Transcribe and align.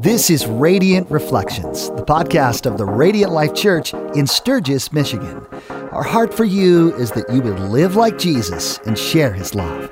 This 0.00 0.28
is 0.30 0.46
Radiant 0.46 1.10
Reflections, 1.10 1.88
the 1.90 2.04
podcast 2.04 2.66
of 2.66 2.78
the 2.78 2.84
Radiant 2.84 3.32
Life 3.32 3.54
Church 3.54 3.94
in 4.14 4.26
Sturgis, 4.26 4.92
Michigan. 4.92 5.46
Our 5.92 6.02
heart 6.02 6.34
for 6.34 6.44
you 6.44 6.94
is 6.96 7.10
that 7.12 7.30
you 7.32 7.40
would 7.42 7.58
live 7.60 7.94
like 7.94 8.18
Jesus 8.18 8.78
and 8.86 8.98
share 8.98 9.32
his 9.32 9.54
love. 9.54 9.90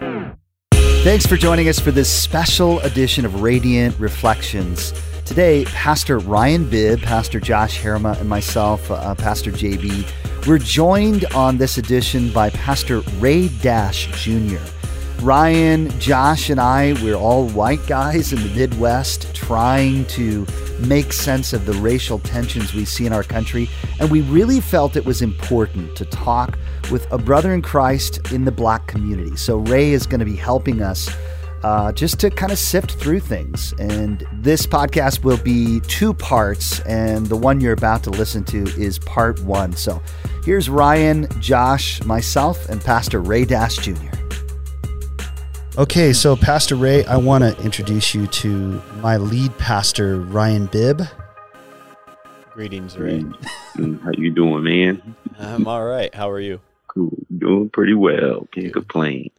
Thanks 1.04 1.26
for 1.26 1.36
joining 1.36 1.68
us 1.68 1.78
for 1.78 1.90
this 1.90 2.10
special 2.10 2.80
edition 2.80 3.24
of 3.24 3.42
Radiant 3.42 3.98
Reflections. 3.98 4.92
Today, 5.24 5.64
Pastor 5.66 6.18
Ryan 6.18 6.68
Bibb, 6.68 7.00
Pastor 7.00 7.38
Josh 7.38 7.80
Herma, 7.80 8.18
and 8.20 8.28
myself, 8.28 8.90
uh, 8.90 9.14
Pastor 9.14 9.50
JB, 9.52 10.46
we're 10.46 10.58
joined 10.58 11.26
on 11.26 11.58
this 11.58 11.78
edition 11.78 12.32
by 12.32 12.50
Pastor 12.50 13.00
Ray 13.18 13.48
Dash 13.48 14.06
Jr. 14.22 14.58
Ryan, 15.22 15.88
Josh, 16.00 16.50
and 16.50 16.60
I, 16.60 16.94
we're 17.00 17.14
all 17.14 17.48
white 17.50 17.86
guys 17.86 18.32
in 18.32 18.42
the 18.42 18.48
Midwest 18.56 19.32
trying 19.32 20.04
to 20.06 20.44
make 20.80 21.12
sense 21.12 21.52
of 21.52 21.64
the 21.64 21.74
racial 21.74 22.18
tensions 22.18 22.74
we 22.74 22.84
see 22.84 23.06
in 23.06 23.12
our 23.12 23.22
country. 23.22 23.68
And 24.00 24.10
we 24.10 24.22
really 24.22 24.60
felt 24.60 24.96
it 24.96 25.04
was 25.04 25.22
important 25.22 25.94
to 25.94 26.04
talk 26.06 26.58
with 26.90 27.10
a 27.12 27.18
brother 27.18 27.54
in 27.54 27.62
Christ 27.62 28.32
in 28.32 28.44
the 28.44 28.50
black 28.50 28.88
community. 28.88 29.36
So 29.36 29.58
Ray 29.58 29.92
is 29.92 30.08
going 30.08 30.18
to 30.18 30.26
be 30.26 30.34
helping 30.34 30.82
us 30.82 31.08
uh, 31.62 31.92
just 31.92 32.18
to 32.18 32.28
kind 32.28 32.50
of 32.50 32.58
sift 32.58 32.94
through 32.94 33.20
things. 33.20 33.72
And 33.78 34.26
this 34.32 34.66
podcast 34.66 35.22
will 35.22 35.36
be 35.36 35.78
two 35.82 36.14
parts, 36.14 36.80
and 36.80 37.26
the 37.26 37.36
one 37.36 37.60
you're 37.60 37.74
about 37.74 38.02
to 38.04 38.10
listen 38.10 38.42
to 38.46 38.64
is 38.76 38.98
part 38.98 39.40
one. 39.44 39.72
So 39.74 40.02
here's 40.44 40.68
Ryan, 40.68 41.28
Josh, 41.40 42.02
myself, 42.02 42.68
and 42.68 42.80
Pastor 42.80 43.20
Ray 43.20 43.44
Dash 43.44 43.76
Jr. 43.76 44.21
Okay, 45.78 46.12
so 46.12 46.36
Pastor 46.36 46.76
Ray, 46.76 47.02
I 47.06 47.16
want 47.16 47.44
to 47.44 47.58
introduce 47.64 48.14
you 48.14 48.26
to 48.26 48.82
my 48.96 49.16
lead 49.16 49.56
pastor, 49.56 50.20
Ryan 50.20 50.66
Bibb. 50.66 51.00
Greetings, 52.50 52.98
Ray. 52.98 53.24
How 53.78 54.10
you 54.12 54.32
doing, 54.32 54.64
man? 54.64 55.16
I'm 55.38 55.66
all 55.66 55.82
right. 55.82 56.14
How 56.14 56.28
are 56.28 56.40
you? 56.40 56.60
Cool. 56.88 57.16
Doing 57.38 57.70
pretty 57.70 57.94
well. 57.94 58.46
Can't 58.52 58.70
complain. 58.70 59.30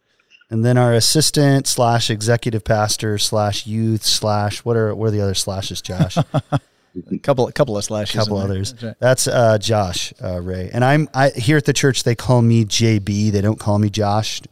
And 0.50 0.64
then 0.64 0.76
our 0.76 0.92
assistant 0.92 1.68
slash 1.68 2.10
executive 2.10 2.64
pastor 2.64 3.16
slash 3.16 3.64
youth 3.64 4.02
slash 4.02 4.64
what 4.64 4.76
are 4.76 4.92
what 4.92 5.06
are 5.06 5.12
the 5.12 5.20
other 5.20 5.34
slashes, 5.34 5.80
Josh? 5.80 6.16
a 6.16 6.24
couple, 7.22 7.46
a 7.46 7.52
couple 7.52 7.78
of 7.78 7.84
slashes. 7.84 8.16
A 8.16 8.18
couple 8.18 8.38
others. 8.38 8.72
That's, 8.72 8.82
right. 8.82 8.96
That's 8.98 9.26
uh, 9.28 9.58
Josh 9.58 10.12
uh, 10.20 10.40
Ray, 10.40 10.68
and 10.72 10.84
I'm 10.84 11.08
I 11.14 11.30
here 11.30 11.58
at 11.58 11.64
the 11.64 11.72
church. 11.72 12.02
They 12.02 12.16
call 12.16 12.42
me 12.42 12.64
JB. 12.64 13.30
They 13.30 13.40
don't 13.40 13.60
call 13.60 13.78
me 13.78 13.88
Josh 13.88 14.42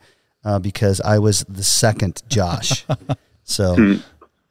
uh, 0.45 0.59
because 0.59 1.01
I 1.01 1.19
was 1.19 1.45
the 1.49 1.63
second 1.63 2.23
Josh. 2.29 2.85
so, 3.45 3.75
hmm. 3.75 3.95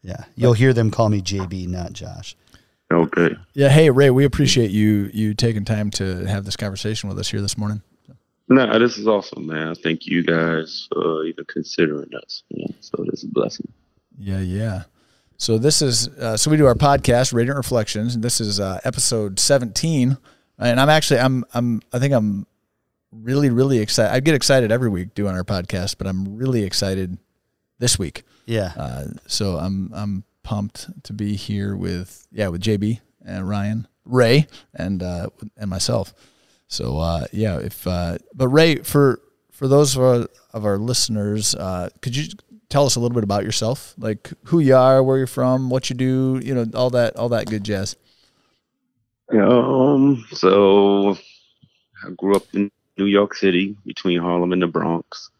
yeah, 0.01 0.25
you'll 0.35 0.53
hear 0.53 0.73
them 0.73 0.91
call 0.91 1.09
me 1.09 1.21
JB, 1.21 1.67
not 1.67 1.93
Josh. 1.93 2.35
Okay. 2.91 3.35
Yeah. 3.53 3.69
Hey, 3.69 3.89
Ray, 3.89 4.09
we 4.09 4.25
appreciate 4.25 4.71
you 4.71 5.09
you 5.13 5.33
taking 5.33 5.63
time 5.63 5.91
to 5.91 6.25
have 6.25 6.43
this 6.43 6.57
conversation 6.57 7.07
with 7.07 7.17
us 7.19 7.29
here 7.29 7.41
this 7.41 7.57
morning. 7.57 7.81
No, 8.49 8.77
this 8.79 8.97
is 8.97 9.07
awesome, 9.07 9.47
man. 9.47 9.75
Thank 9.75 10.05
you 10.05 10.23
guys 10.23 10.89
for 10.91 11.23
even 11.23 11.45
considering 11.45 12.09
us. 12.21 12.43
Yeah, 12.49 12.67
so 12.81 13.05
this 13.09 13.23
is 13.23 13.29
a 13.29 13.33
blessing. 13.33 13.71
Yeah, 14.19 14.41
yeah. 14.41 14.83
So 15.37 15.57
this 15.57 15.81
is 15.81 16.09
uh, 16.09 16.35
so 16.35 16.51
we 16.51 16.57
do 16.57 16.65
our 16.65 16.75
podcast, 16.75 17.33
Radiant 17.33 17.55
Reflections, 17.55 18.13
and 18.13 18.21
this 18.21 18.41
is 18.41 18.59
uh, 18.59 18.81
episode 18.83 19.39
seventeen. 19.39 20.17
And 20.59 20.81
I'm 20.81 20.89
actually 20.89 21.21
I'm 21.21 21.45
I'm 21.53 21.81
I 21.93 21.99
think 21.99 22.13
I'm 22.13 22.45
really, 23.11 23.49
really 23.49 23.79
excited. 23.79 24.13
I 24.13 24.19
get 24.19 24.35
excited 24.35 24.71
every 24.71 24.89
week 24.89 25.13
doing 25.13 25.35
our 25.35 25.43
podcast, 25.43 25.97
but 25.97 26.07
I'm 26.07 26.35
really 26.35 26.63
excited 26.63 27.17
this 27.79 27.99
week. 27.99 28.23
Yeah. 28.45 28.73
Uh, 28.75 29.07
so 29.27 29.57
I'm 29.57 29.91
I'm 29.93 30.23
pumped 30.43 31.03
to 31.03 31.13
be 31.13 31.35
here 31.35 31.75
with 31.75 32.27
yeah 32.31 32.47
with 32.47 32.61
JB 32.61 32.99
and 33.25 33.47
Ryan, 33.47 33.87
Ray, 34.05 34.47
and 34.73 35.03
uh, 35.03 35.29
and 35.57 35.69
myself. 35.69 36.13
So 36.67 36.99
uh, 36.99 37.25
yeah, 37.31 37.59
if 37.59 37.85
uh, 37.85 38.17
but 38.33 38.47
Ray 38.47 38.77
for 38.77 39.21
for 39.51 39.67
those 39.67 39.95
of 39.95 40.01
our, 40.01 40.27
of 40.53 40.65
our 40.65 40.77
listeners, 40.77 41.53
uh, 41.55 41.89
could 42.01 42.15
you 42.15 42.29
tell 42.69 42.85
us 42.85 42.95
a 42.95 42.99
little 42.99 43.13
bit 43.13 43.23
about 43.23 43.43
yourself, 43.43 43.93
like 43.97 44.31
who 44.45 44.59
you 44.59 44.75
are, 44.75 45.03
where 45.03 45.17
you're 45.17 45.27
from, 45.27 45.69
what 45.69 45.89
you 45.89 45.95
do, 45.95 46.39
you 46.43 46.55
know, 46.55 46.65
all 46.73 46.89
that 46.91 47.15
all 47.17 47.29
that 47.29 47.47
good 47.47 47.63
jazz. 47.63 47.95
Um. 49.31 50.25
So 50.31 51.17
I 52.03 52.11
grew 52.17 52.35
up 52.35 52.43
in 52.53 52.71
New 53.01 53.07
York 53.07 53.33
City, 53.33 53.75
between 53.85 54.19
Harlem 54.19 54.53
and 54.53 54.61
the 54.61 54.67
Bronx, 54.67 55.31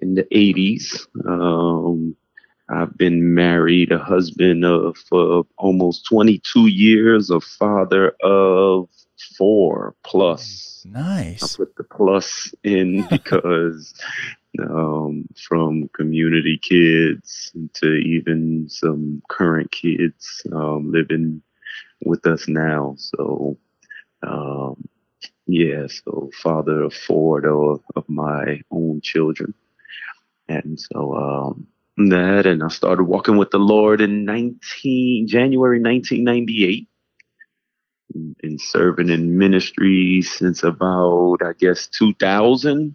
in 0.00 0.14
the 0.14 0.24
80s. 0.24 1.06
Um, 1.26 2.16
I've 2.70 2.96
been 2.96 3.34
married, 3.34 3.92
a 3.92 3.98
husband 3.98 4.64
of 4.64 4.96
for 4.96 5.44
almost 5.58 6.06
22 6.06 6.68
years, 6.68 7.28
a 7.28 7.40
father 7.40 8.14
of 8.22 8.88
four 9.36 9.94
plus. 10.04 10.86
Nice. 10.88 11.42
I 11.42 11.56
put 11.58 11.76
the 11.76 11.84
plus 11.84 12.54
in 12.64 13.06
because 13.10 13.94
um, 14.58 15.26
from 15.36 15.90
community 15.94 16.58
kids 16.62 17.52
to 17.74 17.92
even 17.94 18.68
some 18.70 19.22
current 19.28 19.70
kids 19.70 20.42
um, 20.52 20.90
living 20.90 21.42
with 22.06 22.26
us 22.26 22.48
now. 22.48 22.94
So 22.96 23.58
um, 24.22 24.88
yeah, 25.46 25.86
so 25.88 26.30
father 26.42 26.82
of 26.82 26.94
four 26.94 27.46
of, 27.46 27.80
of 27.96 28.08
my 28.08 28.60
own 28.70 29.00
children. 29.02 29.54
And 30.48 30.78
so 30.78 31.14
um, 31.14 31.66
that, 32.08 32.46
and 32.46 32.62
I 32.62 32.68
started 32.68 33.04
walking 33.04 33.36
with 33.36 33.50
the 33.50 33.58
Lord 33.58 34.00
in 34.00 34.24
19, 34.24 35.26
January 35.28 35.80
1998 35.80 36.88
been 38.12 38.58
serving 38.58 39.08
in 39.08 39.38
ministry 39.38 40.22
since 40.22 40.62
about, 40.62 41.38
I 41.42 41.52
guess, 41.58 41.86
2000. 41.88 42.94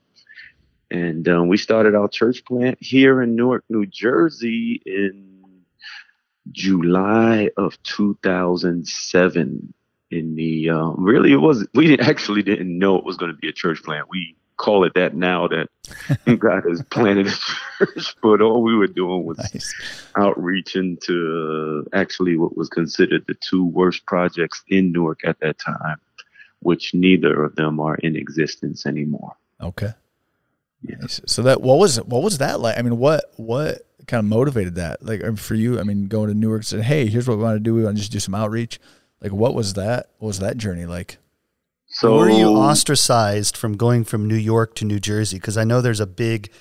And 0.90 1.28
um, 1.28 1.50
we 1.50 1.58
started 1.58 1.96
our 1.96 2.08
church 2.08 2.46
plant 2.46 2.78
here 2.80 3.22
in 3.22 3.36
Newark, 3.36 3.66
New 3.70 3.86
Jersey 3.86 4.82
in 4.86 5.64
July 6.52 7.50
of 7.58 7.82
2007 7.84 9.74
in 10.12 10.36
the 10.36 10.70
um, 10.70 10.96
really 10.98 11.32
it 11.32 11.38
was 11.38 11.68
we 11.74 11.98
actually 12.00 12.44
didn't 12.44 12.78
know 12.78 12.98
it 12.98 13.04
was 13.04 13.18
going 13.18 13.32
to 13.32 13.38
be 13.38 13.50
a 13.50 13.54
church 13.54 13.84
plant. 13.84 14.08
We 14.10 14.36
call 14.58 14.84
it 14.84 14.94
that 14.96 15.16
now 15.16 15.48
that 15.48 15.70
God 16.40 16.64
has 16.68 16.82
planted 16.90 17.28
a 17.28 17.32
church, 17.78 18.16
but 18.22 18.42
all 18.42 18.64
we 18.64 18.76
were 18.76 18.88
doing 18.88 19.26
was 19.26 19.38
nice. 19.38 19.74
outreaching 20.16 20.98
to 21.04 21.86
uh, 21.94 21.98
actually 21.98 22.38
what 22.38 22.58
was 22.58 22.70
considered 22.70 23.24
the 23.28 23.36
two 23.36 23.66
worst 23.66 24.06
projects 24.06 24.64
in 24.68 24.92
Newark 24.92 25.22
at 25.24 25.40
that 25.40 25.60
time, 25.60 25.98
which 26.60 26.94
neither 26.94 27.44
of 27.44 27.56
them 27.56 27.80
are 27.80 27.96
in 27.96 28.16
existence 28.16 28.86
anymore. 28.86 29.34
Okay. 29.62 29.94
Yes. 30.82 31.22
So 31.26 31.42
that 31.44 31.62
what 31.62 31.80
was 31.80 31.98
what 32.04 32.24
was 32.24 32.38
that 32.38 32.60
like? 32.60 32.78
I 32.78 32.82
mean, 32.82 32.98
what 32.98 33.26
what 33.38 33.82
kind 34.08 34.20
of 34.20 34.26
motivated 34.26 34.76
that? 34.76 35.04
Like 35.04 35.38
for 35.38 35.56
you, 35.56 35.80
I 35.80 35.84
mean, 35.84 36.08
going 36.08 36.30
to 36.30 36.36
Newark 36.36 36.60
and 36.60 36.66
saying, 36.66 36.84
"Hey, 36.84 37.08
here's 37.08 37.28
what 37.28 37.38
we 37.38 37.44
want 37.44 37.56
to 37.56 37.60
do. 37.60 37.74
We 37.74 37.84
want 37.84 37.98
to 37.98 38.02
just 38.02 38.12
do 38.12 38.20
some 38.20 38.36
outreach." 38.36 38.80
Like, 39.22 39.32
what 39.32 39.54
was 39.54 39.74
that? 39.74 40.10
What 40.20 40.28
was 40.28 40.40
that 40.40 40.58
journey 40.58 40.86
like? 40.86 41.18
So, 41.88 42.18
were 42.18 42.30
you 42.30 42.50
ostracized 42.50 43.56
from 43.56 43.78
going 43.78 44.04
from 44.04 44.28
New 44.28 44.36
York 44.36 44.76
to 44.76 44.86
New 44.86 45.00
Jersey? 45.00 45.38
Because 45.38 45.58
I 45.58 45.64
know 45.64 45.82
there's 45.82 46.02
a 46.02 46.06
big, 46.06 46.52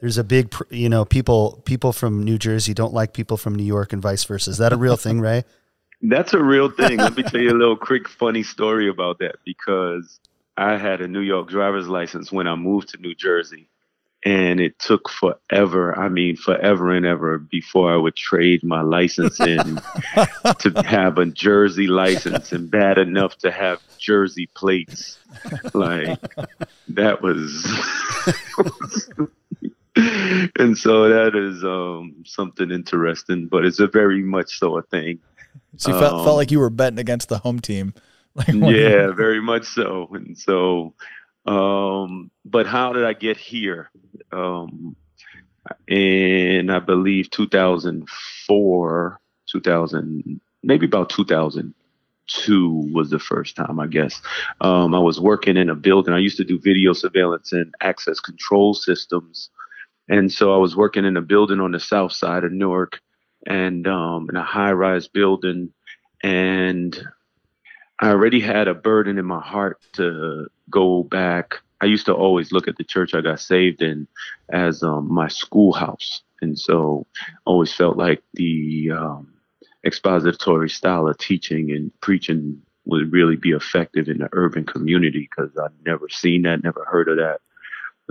there's 0.00 0.18
a 0.18 0.24
big, 0.24 0.54
you 0.70 0.88
know, 0.88 1.04
people 1.04 1.62
people 1.64 1.92
from 1.92 2.22
New 2.22 2.38
Jersey 2.38 2.74
don't 2.74 2.92
like 2.92 3.14
people 3.14 3.36
from 3.36 3.54
New 3.54 3.64
York 3.64 3.92
and 3.92 4.02
vice 4.02 4.24
versa. 4.24 4.50
Is 4.50 4.58
that 4.58 4.72
a 4.72 4.76
real 4.76 4.96
thing, 4.96 5.20
Ray? 5.20 5.44
That's 6.02 6.34
a 6.34 6.42
real 6.42 6.70
thing. 6.70 6.98
Let 6.98 7.16
me 7.16 7.22
tell 7.22 7.40
you 7.40 7.50
a 7.50 7.58
little 7.58 7.76
quick 7.76 8.06
funny 8.06 8.42
story 8.42 8.88
about 8.88 9.18
that 9.20 9.36
because 9.46 10.20
I 10.58 10.76
had 10.76 11.00
a 11.00 11.08
New 11.08 11.20
York 11.20 11.48
driver's 11.48 11.88
license 11.88 12.30
when 12.30 12.46
I 12.46 12.54
moved 12.54 12.90
to 12.90 12.98
New 12.98 13.14
Jersey 13.14 13.68
and 14.26 14.58
it 14.58 14.76
took 14.80 15.08
forever 15.08 15.96
i 15.96 16.08
mean 16.08 16.34
forever 16.36 16.90
and 16.90 17.06
ever 17.06 17.38
before 17.38 17.92
i 17.92 17.96
would 17.96 18.16
trade 18.16 18.62
my 18.64 18.82
license 18.82 19.38
in 19.40 19.80
to 20.58 20.82
have 20.84 21.16
a 21.16 21.26
jersey 21.26 21.86
license 21.86 22.52
and 22.52 22.70
bad 22.70 22.98
enough 22.98 23.38
to 23.38 23.50
have 23.52 23.80
jersey 23.98 24.48
plates. 24.54 25.18
Like 25.74 26.20
that 26.88 27.22
was 27.22 27.64
and 30.58 30.76
so 30.76 31.08
that 31.08 31.34
is 31.34 31.64
um, 31.64 32.24
something 32.24 32.70
interesting 32.70 33.46
but 33.46 33.64
it's 33.64 33.80
a 33.80 33.86
very 33.86 34.22
much 34.22 34.58
so 34.58 34.78
a 34.78 34.82
thing. 34.82 35.18
So 35.76 35.92
you 35.92 35.98
felt, 35.98 36.14
um, 36.14 36.24
felt 36.24 36.36
like 36.36 36.50
you 36.50 36.58
were 36.58 36.70
betting 36.70 36.98
against 36.98 37.28
the 37.28 37.38
home 37.38 37.60
team. 37.60 37.94
Like 38.36 38.48
yeah 38.48 39.12
very 39.12 39.40
much 39.40 39.64
so. 39.64 40.10
And 40.12 40.36
so 40.36 40.92
um, 41.46 42.30
but 42.44 42.66
how 42.66 42.92
did 42.92 43.04
I 43.04 43.14
get 43.14 43.38
here? 43.38 43.90
Um, 44.32 44.96
in 45.88 46.70
I 46.70 46.78
believe 46.78 47.30
2004, 47.30 49.20
2000, 49.50 50.40
maybe 50.62 50.86
about 50.86 51.10
2002 51.10 52.90
was 52.92 53.10
the 53.10 53.18
first 53.18 53.56
time, 53.56 53.80
I 53.80 53.86
guess. 53.86 54.20
Um, 54.60 54.94
I 54.94 54.98
was 54.98 55.20
working 55.20 55.56
in 55.56 55.70
a 55.70 55.74
building. 55.74 56.14
I 56.14 56.18
used 56.18 56.36
to 56.38 56.44
do 56.44 56.58
video 56.60 56.92
surveillance 56.92 57.52
and 57.52 57.74
access 57.80 58.20
control 58.20 58.74
systems. 58.74 59.50
And 60.08 60.30
so 60.32 60.54
I 60.54 60.58
was 60.58 60.76
working 60.76 61.04
in 61.04 61.16
a 61.16 61.22
building 61.22 61.60
on 61.60 61.72
the 61.72 61.80
south 61.80 62.12
side 62.12 62.44
of 62.44 62.52
Newark. 62.52 63.00
and 63.46 63.86
um, 63.86 64.28
in 64.28 64.36
a 64.36 64.44
high 64.44 64.72
rise 64.72 65.08
building. 65.08 65.72
And 66.22 66.96
I 68.00 68.10
already 68.10 68.40
had 68.40 68.68
a 68.68 68.74
burden 68.74 69.18
in 69.18 69.24
my 69.24 69.40
heart 69.40 69.80
to 69.94 70.48
go 70.68 71.02
back. 71.02 71.60
I 71.80 71.86
used 71.86 72.06
to 72.06 72.14
always 72.14 72.52
look 72.52 72.68
at 72.68 72.76
the 72.76 72.84
church 72.84 73.14
I 73.14 73.20
got 73.20 73.40
saved 73.40 73.82
in 73.82 74.06
as 74.50 74.82
um, 74.82 75.12
my 75.12 75.28
schoolhouse. 75.28 76.22
And 76.40 76.58
so 76.58 77.06
always 77.44 77.72
felt 77.72 77.96
like 77.96 78.22
the 78.34 78.90
um, 78.92 79.32
expository 79.84 80.70
style 80.70 81.08
of 81.08 81.18
teaching 81.18 81.70
and 81.70 81.90
preaching 82.00 82.60
would 82.86 83.12
really 83.12 83.36
be 83.36 83.50
effective 83.50 84.08
in 84.08 84.18
the 84.18 84.28
urban 84.32 84.64
community 84.64 85.28
because 85.30 85.50
I'd 85.58 85.70
never 85.84 86.08
seen 86.08 86.42
that, 86.42 86.62
never 86.62 86.84
heard 86.84 87.08
of 87.08 87.16
that, 87.16 87.40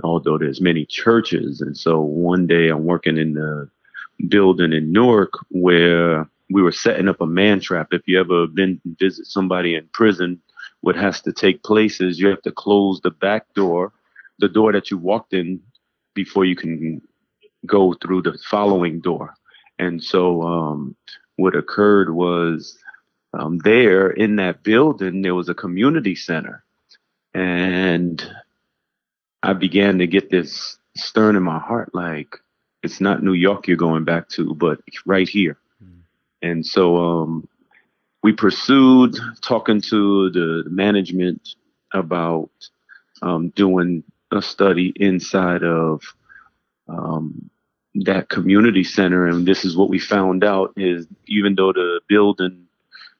although 0.04 0.38
there's 0.38 0.60
many 0.60 0.84
churches. 0.84 1.60
And 1.60 1.76
so 1.76 2.00
one 2.00 2.46
day 2.46 2.68
I'm 2.68 2.84
working 2.84 3.16
in 3.16 3.34
the 3.34 3.70
building 4.28 4.72
in 4.72 4.92
Newark 4.92 5.32
where 5.50 6.28
we 6.50 6.62
were 6.62 6.72
setting 6.72 7.08
up 7.08 7.20
a 7.20 7.26
man 7.26 7.60
trap. 7.60 7.88
If 7.92 8.02
you 8.06 8.20
ever 8.20 8.46
been 8.46 8.80
visit 8.98 9.26
somebody 9.26 9.74
in 9.74 9.88
prison, 9.92 10.40
what 10.86 10.94
has 10.94 11.20
to 11.20 11.32
take 11.32 11.64
place 11.64 12.00
is 12.00 12.20
you 12.20 12.28
have 12.28 12.42
to 12.42 12.52
close 12.52 13.00
the 13.00 13.10
back 13.10 13.52
door, 13.54 13.92
the 14.38 14.48
door 14.48 14.70
that 14.70 14.88
you 14.88 14.96
walked 14.96 15.34
in 15.34 15.60
before 16.14 16.44
you 16.44 16.54
can 16.54 17.02
go 17.66 17.92
through 17.94 18.22
the 18.22 18.38
following 18.48 19.00
door. 19.00 19.34
And 19.80 20.00
so 20.00 20.42
um, 20.42 20.94
what 21.34 21.56
occurred 21.56 22.10
was 22.14 22.78
um, 23.32 23.58
there 23.64 24.10
in 24.10 24.36
that 24.36 24.62
building, 24.62 25.22
there 25.22 25.34
was 25.34 25.48
a 25.48 25.54
community 25.54 26.14
center. 26.14 26.62
And 27.34 28.24
I 29.42 29.54
began 29.54 29.98
to 29.98 30.06
get 30.06 30.30
this 30.30 30.78
stern 30.96 31.34
in 31.34 31.42
my 31.42 31.58
heart 31.58 31.96
like, 31.96 32.36
it's 32.84 33.00
not 33.00 33.24
New 33.24 33.32
York 33.32 33.66
you're 33.66 33.76
going 33.76 34.04
back 34.04 34.28
to, 34.36 34.54
but 34.54 34.78
right 35.04 35.28
here. 35.28 35.58
Mm. 35.82 36.02
And 36.42 36.64
so 36.64 36.96
um, 36.96 37.48
we 38.22 38.32
pursued 38.32 39.16
talking 39.40 39.80
to 39.82 40.30
the 40.30 40.64
management 40.68 41.48
about 41.92 42.50
um, 43.22 43.50
doing 43.50 44.02
a 44.32 44.42
study 44.42 44.92
inside 44.96 45.62
of 45.62 46.02
um, 46.88 47.50
that 47.94 48.28
community 48.28 48.84
center. 48.84 49.26
And 49.26 49.46
this 49.46 49.64
is 49.64 49.76
what 49.76 49.88
we 49.88 49.98
found 49.98 50.44
out 50.44 50.72
is 50.76 51.06
even 51.26 51.54
though 51.54 51.72
the 51.72 52.00
building 52.08 52.66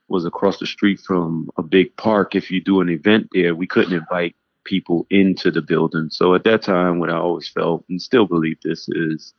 was 0.08 0.24
across 0.24 0.58
the 0.58 0.66
street 0.66 1.00
from 1.00 1.50
a 1.56 1.62
big 1.62 1.96
park. 1.96 2.34
If 2.34 2.50
you 2.50 2.60
do 2.60 2.80
an 2.80 2.88
event 2.88 3.28
there, 3.32 3.54
we 3.54 3.66
couldn't 3.66 3.92
invite 3.92 4.36
people 4.64 5.06
into 5.10 5.50
the 5.50 5.62
building. 5.62 6.08
So 6.10 6.34
at 6.34 6.44
that 6.44 6.62
time, 6.62 6.98
what 6.98 7.10
I 7.10 7.16
always 7.16 7.48
felt 7.48 7.84
and 7.88 8.00
still 8.00 8.26
believe 8.26 8.58
this 8.62 8.88
is 8.88 9.34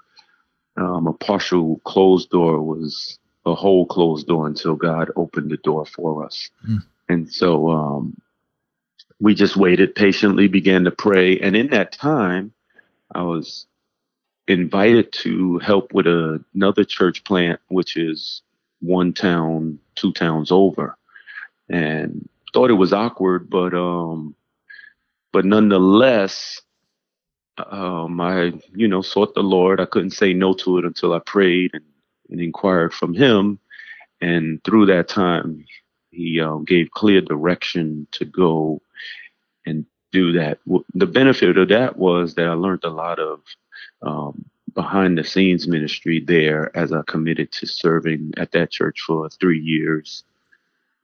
um, 0.78 1.08
a 1.08 1.14
partial 1.14 1.80
closed 1.86 2.30
door 2.30 2.62
was 2.62 3.18
a 3.48 3.56
whole 3.56 3.86
closed 3.86 4.28
door 4.28 4.46
until 4.48 4.76
God 4.76 5.10
opened 5.16 5.50
the 5.52 5.58
door 5.58 5.86
for 5.86 6.26
us. 6.26 6.50
Mm. 6.68 6.84
And 7.10 7.32
so 7.32 7.70
um, 7.70 8.22
we 9.20 9.34
just 9.34 9.56
waited 9.56 9.96
patiently, 9.96 10.48
began 10.48 10.84
to 10.84 10.92
pray. 10.92 11.40
And 11.40 11.56
in 11.56 11.68
that 11.68 11.92
time, 11.94 12.52
I 13.16 13.24
was 13.24 13.66
invited 14.48 15.12
to 15.14 15.60
help 15.60 15.94
with 15.94 16.08
a, 16.08 16.44
another 16.54 16.84
church 16.84 17.24
plant, 17.24 17.60
which 17.70 17.96
is 17.96 18.42
one 18.80 19.14
town, 19.14 19.80
two 19.96 20.12
towns 20.12 20.52
over, 20.52 20.98
and 21.70 22.28
thought 22.54 22.70
it 22.70 22.74
was 22.74 22.94
awkward, 22.94 23.50
but 23.50 23.74
um, 23.74 24.36
but 25.32 25.46
nonetheless, 25.46 26.62
um, 27.58 28.22
I 28.22 28.54
you 28.76 28.88
know 28.88 29.02
sought 29.02 29.34
the 29.36 29.44
Lord. 29.44 29.80
I 29.80 29.86
couldn't 29.86 30.12
say 30.12 30.34
no 30.34 30.54
to 30.54 30.78
it 30.78 30.86
until 30.86 31.14
I 31.14 31.20
prayed 31.20 31.72
and, 31.74 31.84
and 32.30 32.42
inquired 32.42 32.94
from 32.94 33.14
Him, 33.14 33.60
and 34.22 34.64
through 34.64 34.88
that 34.88 35.08
time, 35.08 35.66
He 36.12 36.40
um, 36.40 36.66
gave 36.66 36.92
clear 36.92 37.22
direction 37.22 38.08
to 38.12 38.26
go 38.26 38.82
and 39.66 39.86
do 40.12 40.32
that. 40.34 40.60
The 40.94 41.06
benefit 41.06 41.58
of 41.58 41.70
that 41.70 41.98
was 41.98 42.36
that 42.36 42.48
I 42.48 42.54
learned 42.54 42.84
a 42.84 42.90
lot 42.90 43.20
of 43.20 43.42
um, 44.02 44.46
behind 44.74 45.18
the 45.18 45.24
scenes 45.24 45.68
ministry 45.68 46.20
there 46.20 46.76
as 46.78 46.94
I 46.94 47.02
committed 47.08 47.52
to 47.54 47.66
serving 47.66 48.34
at 48.38 48.52
that 48.52 48.72
church 48.72 49.02
for 49.06 49.30
three 49.30 49.60
years 49.60 50.24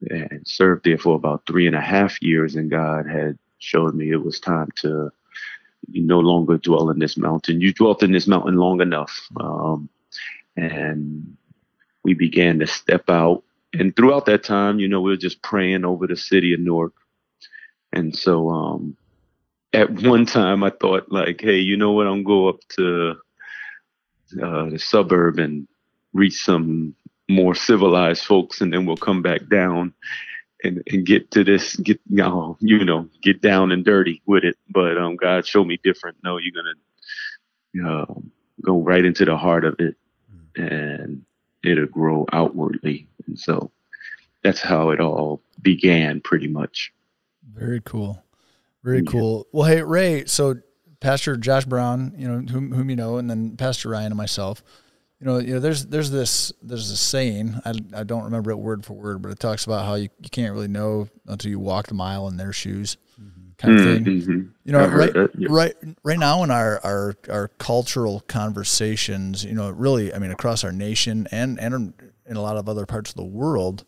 and 0.09 0.41
served 0.45 0.85
there 0.85 0.97
for 0.97 1.15
about 1.15 1.43
three 1.47 1.67
and 1.67 1.75
a 1.75 1.81
half 1.81 2.21
years. 2.21 2.55
And 2.55 2.69
God 2.69 3.07
had 3.07 3.37
showed 3.59 3.95
me 3.95 4.11
it 4.11 4.23
was 4.23 4.39
time 4.39 4.69
to 4.81 5.11
no 5.89 6.19
longer 6.19 6.57
dwell 6.57 6.89
in 6.89 6.99
this 6.99 7.17
mountain. 7.17 7.61
You 7.61 7.73
dwelt 7.73 8.03
in 8.03 8.11
this 8.11 8.27
mountain 8.27 8.57
long 8.57 8.81
enough. 8.81 9.27
Um, 9.39 9.89
and 10.55 11.37
we 12.03 12.13
began 12.13 12.59
to 12.59 12.67
step 12.67 13.09
out. 13.09 13.43
And 13.73 13.95
throughout 13.95 14.25
that 14.25 14.43
time, 14.43 14.79
you 14.79 14.87
know, 14.87 15.01
we 15.01 15.11
were 15.11 15.17
just 15.17 15.41
praying 15.41 15.85
over 15.85 16.05
the 16.05 16.15
city 16.15 16.53
of 16.53 16.59
Newark. 16.59 16.93
And 17.91 18.15
so 18.15 18.49
um, 18.49 18.97
at 19.73 19.89
one 19.89 20.25
time, 20.25 20.63
I 20.63 20.69
thought, 20.69 21.11
like, 21.11 21.41
hey, 21.41 21.59
you 21.59 21.77
know 21.77 21.91
what? 21.91 22.07
I'm 22.07 22.23
going 22.23 22.25
go 22.25 22.49
up 22.49 22.59
to 22.77 23.15
uh, 24.41 24.69
the 24.69 24.79
suburb 24.79 25.39
and 25.39 25.67
reach 26.13 26.43
some 26.43 26.95
more 27.29 27.55
civilized 27.55 28.25
folks, 28.25 28.61
and 28.61 28.71
then 28.71 28.85
we'll 28.85 28.97
come 28.97 29.21
back 29.21 29.47
down 29.49 29.93
and, 30.63 30.83
and 30.87 31.05
get 31.05 31.31
to 31.31 31.43
this, 31.43 31.75
get 31.77 31.99
you 32.09 32.17
know, 32.17 32.57
you 32.59 32.85
know, 32.85 33.09
get 33.21 33.41
down 33.41 33.71
and 33.71 33.83
dirty 33.83 34.21
with 34.25 34.43
it. 34.43 34.57
But 34.69 34.97
um, 34.97 35.15
God 35.15 35.45
showed 35.45 35.67
me 35.67 35.79
different. 35.83 36.17
No, 36.23 36.37
you're 36.37 36.63
gonna 37.75 37.89
uh, 37.89 38.13
go 38.61 38.81
right 38.81 39.03
into 39.03 39.25
the 39.25 39.37
heart 39.37 39.65
of 39.65 39.75
it, 39.79 39.95
and 40.55 41.23
it'll 41.63 41.85
grow 41.85 42.25
outwardly. 42.31 43.07
And 43.27 43.39
so 43.39 43.71
that's 44.43 44.61
how 44.61 44.89
it 44.89 44.99
all 44.99 45.41
began, 45.61 46.21
pretty 46.21 46.47
much. 46.47 46.91
Very 47.53 47.81
cool. 47.83 48.23
Very 48.83 48.97
yeah. 48.97 49.11
cool. 49.11 49.47
Well, 49.51 49.67
hey 49.67 49.81
Ray, 49.81 50.25
so 50.25 50.55
Pastor 50.99 51.37
Josh 51.37 51.65
Brown, 51.65 52.13
you 52.17 52.27
know, 52.27 52.39
whom, 52.51 52.71
whom 52.71 52.89
you 52.89 52.95
know, 52.95 53.17
and 53.17 53.29
then 53.29 53.55
Pastor 53.57 53.89
Ryan 53.89 54.07
and 54.07 54.15
myself. 54.15 54.63
You 55.19 55.27
know, 55.27 55.37
you 55.37 55.53
know, 55.53 55.59
there's 55.59 55.85
there's 55.85 56.11
this 56.11 56.51
there's 56.61 56.91
a 56.91 56.97
saying 56.97 57.55
I, 57.63 57.73
I 57.93 58.03
don't 58.03 58.25
remember 58.25 58.51
it 58.51 58.57
word 58.57 58.85
for 58.85 58.93
word, 58.93 59.21
but 59.21 59.31
it 59.31 59.39
talks 59.39 59.63
about 59.65 59.85
how 59.85 59.95
you, 59.95 60.09
you 60.21 60.29
can't 60.29 60.53
really 60.53 60.67
know 60.67 61.07
until 61.27 61.49
you 61.49 61.59
walk 61.59 61.87
the 61.87 61.93
mile 61.93 62.27
in 62.27 62.35
their 62.35 62.51
shoes. 62.51 62.97
Kind 63.63 63.79
of 63.79 63.85
thing. 63.85 64.05
Mm-hmm. 64.05 64.41
You 64.65 64.71
know, 64.71 64.87
right 64.87 65.11
yeah. 65.37 65.47
right 65.49 65.73
right 66.03 66.19
now 66.19 66.43
in 66.43 66.51
our, 66.51 66.79
our 66.83 67.15
our 67.29 67.47
cultural 67.57 68.21
conversations, 68.27 69.43
you 69.43 69.53
know, 69.53 69.69
really, 69.69 70.13
I 70.13 70.19
mean, 70.19 70.31
across 70.31 70.63
our 70.63 70.71
nation 70.71 71.27
and 71.31 71.59
and 71.59 71.93
in 72.25 72.35
a 72.35 72.41
lot 72.41 72.57
of 72.57 72.69
other 72.69 72.85
parts 72.85 73.09
of 73.09 73.15
the 73.15 73.23
world, 73.23 73.85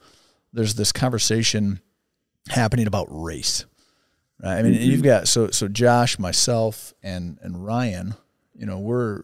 there's 0.52 0.76
this 0.76 0.92
conversation 0.92 1.82
happening 2.50 2.88
about 2.88 3.08
race 3.10 3.66
Right. 4.42 4.58
I 4.58 4.64
mean, 4.64 4.74
mm-hmm. 4.74 4.84
you've 4.84 5.04
got 5.04 5.28
so 5.28 5.50
so 5.52 5.68
Josh, 5.68 6.20
myself, 6.20 6.94
and 7.02 7.38
and 7.42 7.66
Ryan. 7.66 8.16
You 8.54 8.66
know, 8.66 8.80
we're 8.80 9.24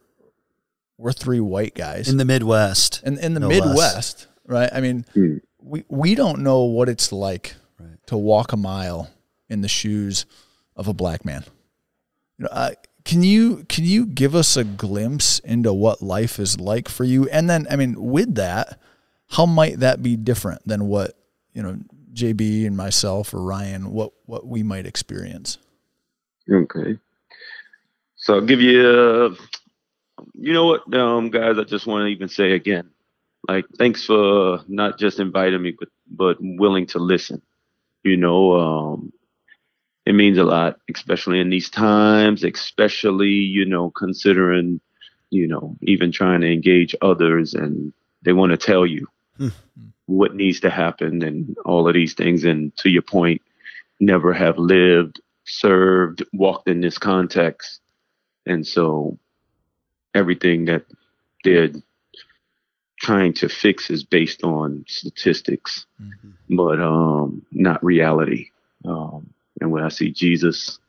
we're 0.97 1.11
three 1.11 1.39
white 1.39 1.75
guys 1.75 2.07
in 2.07 2.17
the 2.17 2.25
Midwest. 2.25 3.01
In 3.03 3.17
in 3.17 3.33
the 3.33 3.41
no 3.41 3.49
Midwest, 3.49 3.75
less. 3.75 4.27
right? 4.45 4.69
I 4.71 4.79
mean, 4.79 5.05
mm. 5.15 5.41
we 5.59 5.83
we 5.89 6.15
don't 6.15 6.39
know 6.39 6.63
what 6.63 6.87
it's 6.87 7.11
like 7.11 7.55
right. 7.77 7.97
to 8.07 8.17
walk 8.17 8.53
a 8.53 8.57
mile 8.57 9.09
in 9.49 9.61
the 9.61 9.67
shoes 9.67 10.25
of 10.81 10.89
a 10.89 10.93
black 10.93 11.23
man. 11.23 11.45
You 12.37 12.43
know, 12.43 12.49
uh, 12.51 12.71
can 13.05 13.23
you 13.23 13.65
can 13.69 13.85
you 13.85 14.05
give 14.05 14.35
us 14.35 14.57
a 14.57 14.63
glimpse 14.63 15.39
into 15.39 15.73
what 15.73 16.01
life 16.01 16.39
is 16.39 16.59
like 16.59 16.89
for 16.89 17.03
you? 17.03 17.29
And 17.29 17.49
then, 17.49 17.65
I 17.69 17.75
mean, 17.75 17.95
with 17.97 18.35
that, 18.35 18.79
how 19.29 19.45
might 19.45 19.79
that 19.79 20.03
be 20.03 20.15
different 20.17 20.67
than 20.67 20.87
what 20.87 21.17
you 21.53 21.63
know 21.63 21.79
JB 22.13 22.67
and 22.67 22.75
myself 22.75 23.33
or 23.33 23.41
Ryan 23.41 23.91
what 23.91 24.11
what 24.25 24.45
we 24.45 24.63
might 24.63 24.85
experience. 24.85 25.57
Okay. 26.49 26.97
So 28.15 28.35
I'll 28.35 28.41
give 28.41 28.61
you, 28.61 28.87
uh, 28.87 29.35
you 30.33 30.53
know 30.53 30.65
what, 30.65 30.93
um, 30.93 31.29
guys, 31.29 31.57
I 31.57 31.63
just 31.63 31.87
want 31.87 32.03
to 32.03 32.07
even 32.07 32.29
say 32.29 32.51
again, 32.51 32.89
like, 33.47 33.65
thanks 33.79 34.05
for 34.05 34.61
not 34.67 34.99
just 34.99 35.19
inviting 35.19 35.61
me, 35.61 35.75
but, 35.77 35.89
but 36.07 36.37
willing 36.39 36.85
to 36.87 36.99
listen. 36.99 37.41
You 38.03 38.17
know, 38.17 38.59
um, 38.59 39.13
it 40.05 40.13
means 40.13 40.37
a 40.37 40.43
lot, 40.43 40.79
especially 40.93 41.39
in 41.39 41.49
these 41.49 41.69
times, 41.69 42.43
especially, 42.43 43.29
you 43.29 43.65
know, 43.65 43.91
considering, 43.91 44.81
you 45.29 45.47
know, 45.47 45.77
even 45.81 46.11
trying 46.11 46.41
to 46.41 46.51
engage 46.51 46.95
others 47.01 47.53
and 47.53 47.93
they 48.23 48.33
want 48.33 48.51
to 48.51 48.57
tell 48.57 48.85
you. 48.85 49.07
Hmm 49.37 49.49
what 50.11 50.35
needs 50.35 50.59
to 50.59 50.69
happen 50.69 51.23
and 51.23 51.57
all 51.65 51.87
of 51.87 51.93
these 51.93 52.13
things. 52.13 52.43
And 52.43 52.75
to 52.77 52.89
your 52.89 53.01
point, 53.01 53.41
never 53.99 54.33
have 54.33 54.57
lived, 54.57 55.21
served, 55.45 56.23
walked 56.33 56.67
in 56.67 56.81
this 56.81 56.97
context. 56.97 57.79
And 58.45 58.67
so 58.67 59.17
everything 60.13 60.65
that 60.65 60.85
they're 61.43 61.71
trying 62.99 63.33
to 63.33 63.47
fix 63.47 63.89
is 63.89 64.03
based 64.03 64.43
on 64.43 64.85
statistics, 64.87 65.85
mm-hmm. 66.01 66.55
but 66.55 66.79
um, 66.79 67.43
not 67.51 67.83
reality. 67.83 68.49
Um, 68.85 69.33
and 69.61 69.71
when 69.71 69.83
I 69.83 69.89
see 69.89 70.11
Jesus, 70.11 70.79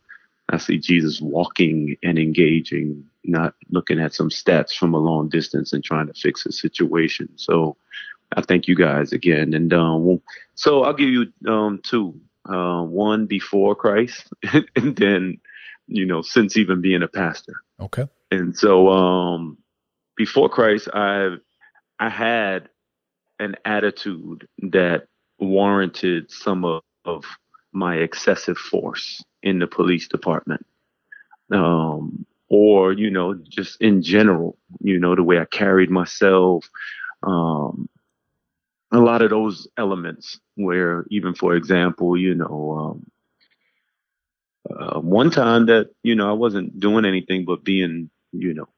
I 0.48 0.56
see 0.56 0.78
Jesus 0.78 1.20
walking 1.20 1.96
and 2.02 2.18
engaging 2.18 3.04
not 3.24 3.54
looking 3.70 4.00
at 4.00 4.14
some 4.14 4.30
stats 4.30 4.72
from 4.72 4.94
a 4.94 4.98
long 4.98 5.28
distance 5.28 5.72
and 5.72 5.84
trying 5.84 6.08
to 6.08 6.14
fix 6.14 6.44
a 6.44 6.50
situation. 6.52 7.28
So 7.36 7.76
I 8.34 8.40
thank 8.40 8.66
you 8.66 8.74
guys 8.74 9.12
again. 9.12 9.54
And 9.54 9.72
um, 9.72 10.20
so 10.54 10.82
I'll 10.82 10.94
give 10.94 11.10
you 11.10 11.32
um, 11.46 11.80
two. 11.84 12.20
Uh, 12.44 12.82
one 12.82 13.26
before 13.26 13.76
Christ, 13.76 14.26
and 14.74 14.96
then 14.96 15.38
you 15.86 16.04
know 16.04 16.22
since 16.22 16.56
even 16.56 16.80
being 16.80 17.04
a 17.04 17.06
pastor. 17.06 17.54
Okay. 17.78 18.08
And 18.32 18.58
so 18.58 18.88
um, 18.88 19.58
before 20.16 20.48
Christ, 20.48 20.88
I 20.92 21.36
I 22.00 22.08
had 22.08 22.68
an 23.38 23.54
attitude 23.64 24.48
that 24.58 25.06
warranted 25.38 26.32
some 26.32 26.64
of, 26.64 26.82
of 27.04 27.24
my 27.72 27.96
excessive 27.96 28.58
force 28.58 29.24
in 29.42 29.58
the 29.58 29.66
police 29.66 30.08
department. 30.08 30.64
Um, 31.50 32.26
or, 32.48 32.92
you 32.92 33.10
know, 33.10 33.34
just 33.34 33.80
in 33.80 34.02
general, 34.02 34.58
you 34.80 34.98
know, 34.98 35.14
the 35.14 35.22
way 35.22 35.38
I 35.38 35.46
carried 35.46 35.90
myself, 35.90 36.68
um, 37.22 37.88
a 38.92 38.98
lot 38.98 39.22
of 39.22 39.30
those 39.30 39.66
elements 39.78 40.38
where 40.56 41.06
even 41.10 41.34
for 41.34 41.56
example, 41.56 42.16
you 42.16 42.34
know, 42.34 42.76
um, 42.78 43.06
uh, 44.70 45.00
one 45.00 45.30
time 45.30 45.66
that, 45.66 45.90
you 46.02 46.14
know, 46.14 46.28
I 46.28 46.34
wasn't 46.34 46.78
doing 46.78 47.04
anything 47.04 47.44
but 47.44 47.64
being, 47.64 48.10
you 48.32 48.54
know, 48.54 48.68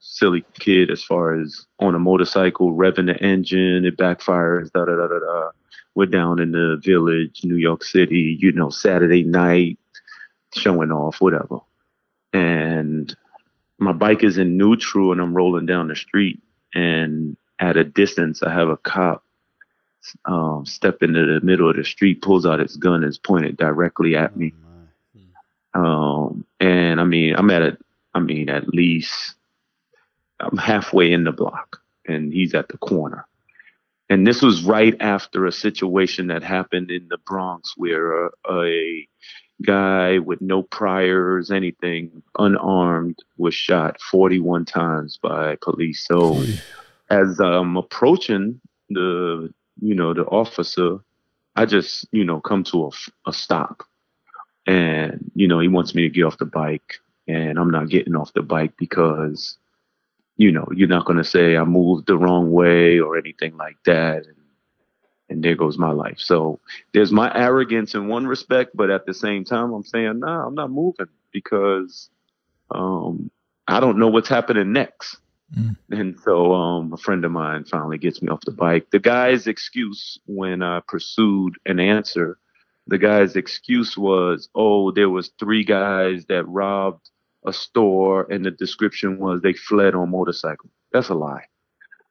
silly 0.00 0.44
kid 0.58 0.90
as 0.90 1.02
far 1.02 1.40
as 1.40 1.66
on 1.80 1.94
a 1.94 1.98
motorcycle, 1.98 2.74
revving 2.74 3.06
the 3.06 3.16
engine, 3.16 3.84
it 3.86 3.96
backfires, 3.96 4.70
da 4.70 4.84
da 4.84 4.96
da 4.96 5.08
da 5.08 5.18
da. 5.18 5.50
We're 5.94 6.06
down 6.06 6.40
in 6.40 6.52
the 6.52 6.80
village, 6.82 7.42
New 7.44 7.56
York 7.56 7.84
City, 7.84 8.36
you 8.40 8.52
know, 8.52 8.70
Saturday 8.70 9.22
night, 9.22 9.78
showing 10.54 10.90
off, 10.90 11.20
whatever. 11.20 11.60
And 12.32 13.14
my 13.78 13.92
bike 13.92 14.24
is 14.24 14.38
in 14.38 14.56
neutral 14.56 15.12
and 15.12 15.20
I'm 15.20 15.34
rolling 15.34 15.66
down 15.66 15.88
the 15.88 15.96
street. 15.96 16.42
And 16.74 17.36
at 17.60 17.76
a 17.76 17.84
distance, 17.84 18.42
I 18.42 18.52
have 18.52 18.68
a 18.68 18.76
cop 18.76 19.24
um, 20.24 20.66
step 20.66 21.02
into 21.02 21.24
the 21.26 21.44
middle 21.44 21.70
of 21.70 21.76
the 21.76 21.84
street, 21.84 22.22
pulls 22.22 22.44
out 22.44 22.60
his 22.60 22.76
gun, 22.76 23.02
and 23.02 23.04
is 23.04 23.18
pointed 23.18 23.56
directly 23.56 24.16
at 24.16 24.36
me. 24.36 24.52
Um, 25.74 26.44
and 26.60 27.00
I 27.00 27.04
mean, 27.04 27.34
I'm 27.36 27.50
at 27.50 27.62
a, 27.62 27.78
I 28.14 28.20
mean, 28.20 28.48
at 28.48 28.68
least 28.68 29.34
I'm 30.40 30.56
halfway 30.56 31.12
in 31.12 31.24
the 31.24 31.32
block, 31.32 31.80
and 32.06 32.32
he's 32.32 32.54
at 32.54 32.68
the 32.68 32.78
corner. 32.78 33.26
And 34.10 34.26
this 34.26 34.42
was 34.42 34.64
right 34.64 34.94
after 35.00 35.46
a 35.46 35.52
situation 35.52 36.26
that 36.26 36.42
happened 36.42 36.90
in 36.90 37.08
the 37.08 37.18
Bronx 37.18 37.74
where 37.76 38.26
a, 38.26 38.30
a 38.50 39.08
guy 39.62 40.18
with 40.18 40.40
no 40.40 40.62
priors, 40.62 41.50
anything, 41.50 42.22
unarmed, 42.38 43.18
was 43.38 43.54
shot 43.54 44.00
41 44.00 44.66
times 44.66 45.18
by 45.22 45.56
police. 45.62 46.06
So 46.06 46.42
as 47.10 47.40
I'm 47.40 47.76
approaching 47.76 48.60
the, 48.90 49.52
you 49.80 49.94
know, 49.94 50.12
the 50.12 50.24
officer, 50.24 50.98
I 51.56 51.64
just, 51.64 52.06
you 52.12 52.24
know, 52.24 52.40
come 52.40 52.64
to 52.64 52.86
a, 52.86 52.90
a 53.30 53.32
stop. 53.32 53.84
And, 54.66 55.30
you 55.34 55.46
know, 55.46 55.60
he 55.60 55.68
wants 55.68 55.94
me 55.94 56.02
to 56.02 56.10
get 56.10 56.24
off 56.24 56.38
the 56.38 56.46
bike. 56.46 56.94
And 57.26 57.58
I'm 57.58 57.70
not 57.70 57.88
getting 57.88 58.16
off 58.16 58.32
the 58.34 58.42
bike 58.42 58.72
because 58.78 59.56
you 60.36 60.50
know, 60.50 60.66
you're 60.74 60.88
not 60.88 61.06
going 61.06 61.18
to 61.18 61.24
say 61.24 61.56
I 61.56 61.64
moved 61.64 62.06
the 62.06 62.16
wrong 62.16 62.50
way 62.50 62.98
or 62.98 63.16
anything 63.16 63.56
like 63.56 63.76
that. 63.84 64.24
And, 64.26 64.36
and 65.28 65.44
there 65.44 65.54
goes 65.54 65.78
my 65.78 65.90
life. 65.90 66.18
So 66.18 66.60
there's 66.92 67.12
my 67.12 67.32
arrogance 67.34 67.94
in 67.94 68.08
one 68.08 68.26
respect, 68.26 68.72
but 68.74 68.90
at 68.90 69.06
the 69.06 69.14
same 69.14 69.44
time, 69.44 69.72
I'm 69.72 69.84
saying, 69.84 70.20
nah, 70.20 70.46
I'm 70.46 70.54
not 70.54 70.70
moving 70.70 71.08
because 71.32 72.10
um, 72.70 73.30
I 73.68 73.80
don't 73.80 73.98
know 73.98 74.08
what's 74.08 74.28
happening 74.28 74.72
next. 74.72 75.16
Mm. 75.56 75.76
And 75.90 76.18
so 76.24 76.52
um, 76.52 76.92
a 76.92 76.96
friend 76.96 77.24
of 77.24 77.30
mine 77.30 77.64
finally 77.64 77.98
gets 77.98 78.20
me 78.20 78.28
off 78.28 78.40
the 78.44 78.52
bike. 78.52 78.90
The 78.90 78.98
guy's 78.98 79.46
excuse 79.46 80.18
when 80.26 80.62
I 80.62 80.80
pursued 80.86 81.54
an 81.64 81.78
answer, 81.80 82.38
the 82.86 82.98
guy's 82.98 83.36
excuse 83.36 83.96
was, 83.96 84.48
oh, 84.54 84.90
there 84.90 85.08
was 85.08 85.30
three 85.38 85.64
guys 85.64 86.26
that 86.26 86.46
robbed 86.46 87.08
a 87.44 87.52
store 87.52 88.30
and 88.30 88.44
the 88.44 88.50
description 88.50 89.18
was 89.18 89.40
they 89.40 89.52
fled 89.52 89.94
on 89.94 90.10
motorcycle. 90.10 90.70
That's 90.92 91.08
a 91.08 91.14
lie. 91.14 91.46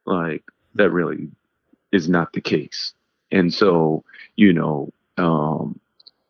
Like 0.06 0.44
that 0.76 0.92
really 0.92 1.30
is 1.92 2.10
not 2.10 2.34
the 2.34 2.42
case. 2.42 2.94
And 3.32 3.54
so, 3.54 4.04
you 4.36 4.54
know, 4.54 4.92
um, 5.18 5.80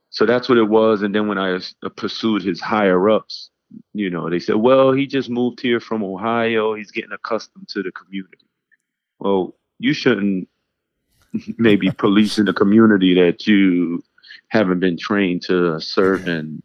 so 0.10 0.25
that's 0.25 0.48
what 0.48 0.57
it 0.57 0.69
was. 0.69 1.01
And 1.01 1.13
then 1.13 1.27
when 1.27 1.38
I 1.38 1.60
pursued 1.95 2.43
his 2.43 2.62
higher 2.62 3.10
ups, 3.10 3.50
you 3.93 4.10
know, 4.10 4.29
they 4.29 4.39
said, 4.39 4.55
well, 4.55 4.91
he 4.91 5.07
just 5.07 5.29
moved 5.29 5.60
here 5.60 5.79
from 5.79 6.03
Ohio. 6.03 6.75
He's 6.75 6.91
getting 6.91 7.12
accustomed 7.12 7.67
to 7.69 7.81
the 7.81 7.91
community. 7.91 8.45
Well, 9.19 9.55
you 9.79 9.93
shouldn't 9.93 10.48
maybe 11.57 11.89
police 11.91 12.38
in 12.38 12.45
the 12.45 12.53
community 12.53 13.15
that 13.15 13.48
you 13.48 14.03
haven't 14.50 14.79
been 14.79 14.98
trained 14.98 15.41
to 15.43 15.79
serve 15.81 16.27
in. 16.27 16.62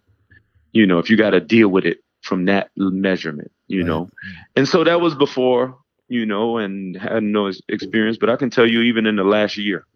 You 0.73 0.87
know, 0.87 0.99
if 0.99 1.09
you 1.09 1.17
got 1.17 1.31
to 1.31 1.41
deal 1.41 1.69
with 1.69 1.85
it 1.87 2.01
from 2.29 2.45
that 2.45 2.71
measurement, 2.77 3.51
you 3.67 3.81
right. 3.81 3.89
know. 3.89 4.11
And 4.55 4.69
so 4.69 4.85
that 4.85 5.01
was 5.01 5.15
before, 5.15 5.79
you 6.09 6.27
know, 6.27 6.59
and 6.59 6.95
had 6.97 7.23
no 7.23 7.51
experience. 7.69 8.19
But 8.19 8.31
I 8.31 8.37
can 8.37 8.51
tell 8.51 8.69
you, 8.69 8.83
even 8.83 9.07
in 9.07 9.17
the 9.17 9.25
last 9.25 9.57
year, 9.57 9.87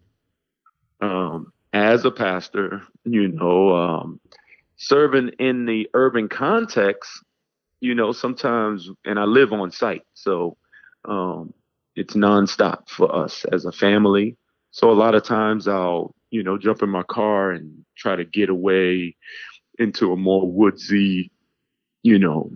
um, 0.99 1.53
as 1.71 2.03
a 2.05 2.11
pastor, 2.11 2.81
you 3.05 3.27
know, 3.27 3.75
um, 3.75 4.19
serving 4.77 5.29
in 5.39 5.65
the 5.65 5.87
urban 5.93 6.27
context, 6.27 7.11
you 7.79 7.93
know, 7.93 8.11
sometimes, 8.11 8.89
and 9.05 9.19
I 9.19 9.23
live 9.25 9.53
on 9.53 9.71
site, 9.71 10.03
so 10.13 10.57
um, 11.05 11.53
it's 11.95 12.15
nonstop 12.15 12.89
for 12.89 13.13
us 13.13 13.45
as 13.51 13.65
a 13.65 13.71
family. 13.71 14.37
So 14.71 14.89
a 14.89 14.93
lot 14.93 15.13
of 15.13 15.23
times 15.23 15.67
I'll, 15.67 16.15
you 16.31 16.41
know, 16.41 16.57
jump 16.57 16.81
in 16.81 16.89
my 16.89 17.03
car 17.03 17.51
and 17.51 17.85
try 17.95 18.15
to 18.15 18.25
get 18.25 18.49
away 18.49 19.15
into 19.77 20.11
a 20.13 20.15
more 20.15 20.49
woodsy 20.49 21.31
you 22.03 22.19
know, 22.19 22.51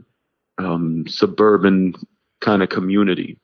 um, 0.57 1.05
suburban 1.07 1.95
kind 2.41 2.61
of 2.61 2.69
community. 2.69 3.39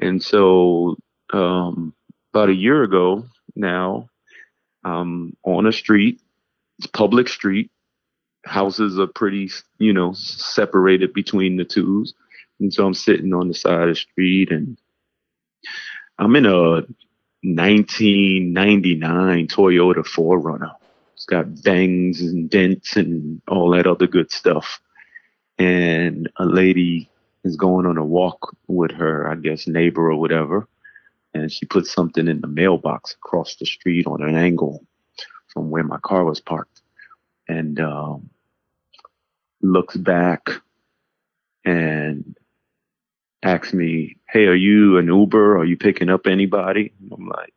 And 0.00 0.22
so 0.22 0.96
um, 1.32 1.94
about 2.32 2.48
a 2.48 2.54
year 2.54 2.82
ago 2.82 3.24
now, 3.54 4.08
um, 4.84 5.36
on 5.44 5.66
a 5.66 5.72
street, 5.72 6.20
public 6.92 7.28
street. 7.28 7.70
Houses 8.44 8.98
are 8.98 9.06
pretty, 9.06 9.50
you 9.78 9.94
know, 9.94 10.12
separated 10.12 11.14
between 11.14 11.56
the 11.56 11.64
twos. 11.64 12.12
And 12.60 12.72
so 12.72 12.86
I'm 12.86 12.94
sitting 12.94 13.32
on 13.32 13.48
the 13.48 13.54
side 13.54 13.88
of 13.88 13.88
the 13.88 13.94
street 13.94 14.52
and 14.52 14.78
I'm 16.18 16.36
in 16.36 16.46
a 16.46 16.82
1999 17.42 19.48
Toyota 19.48 20.06
4Runner. 20.06 20.72
It's 21.14 21.24
got 21.24 21.62
bangs 21.62 22.20
and 22.20 22.50
dents 22.50 22.96
and 22.96 23.40
all 23.48 23.70
that 23.70 23.86
other 23.86 24.06
good 24.06 24.30
stuff 24.30 24.78
and 25.58 26.30
a 26.36 26.44
lady 26.44 27.08
is 27.44 27.56
going 27.56 27.86
on 27.86 27.98
a 27.98 28.04
walk 28.04 28.56
with 28.66 28.90
her, 28.92 29.28
I 29.28 29.34
guess, 29.36 29.66
neighbor 29.66 30.10
or 30.10 30.16
whatever, 30.16 30.66
and 31.34 31.52
she 31.52 31.66
put 31.66 31.86
something 31.86 32.28
in 32.28 32.40
the 32.40 32.46
mailbox 32.46 33.14
across 33.14 33.56
the 33.56 33.66
street 33.66 34.06
on 34.06 34.22
an 34.22 34.36
angle 34.36 34.84
from 35.48 35.70
where 35.70 35.84
my 35.84 35.98
car 35.98 36.24
was 36.24 36.40
parked, 36.40 36.80
and 37.48 37.78
um, 37.80 38.30
looks 39.62 39.96
back 39.96 40.48
and 41.64 42.36
asks 43.42 43.72
me, 43.72 44.16
"Hey, 44.28 44.46
are 44.46 44.54
you 44.54 44.98
an 44.98 45.06
Uber? 45.06 45.58
Are 45.58 45.64
you 45.64 45.76
picking 45.76 46.10
up 46.10 46.26
anybody?" 46.26 46.92
I'm 47.12 47.28
like, 47.28 47.54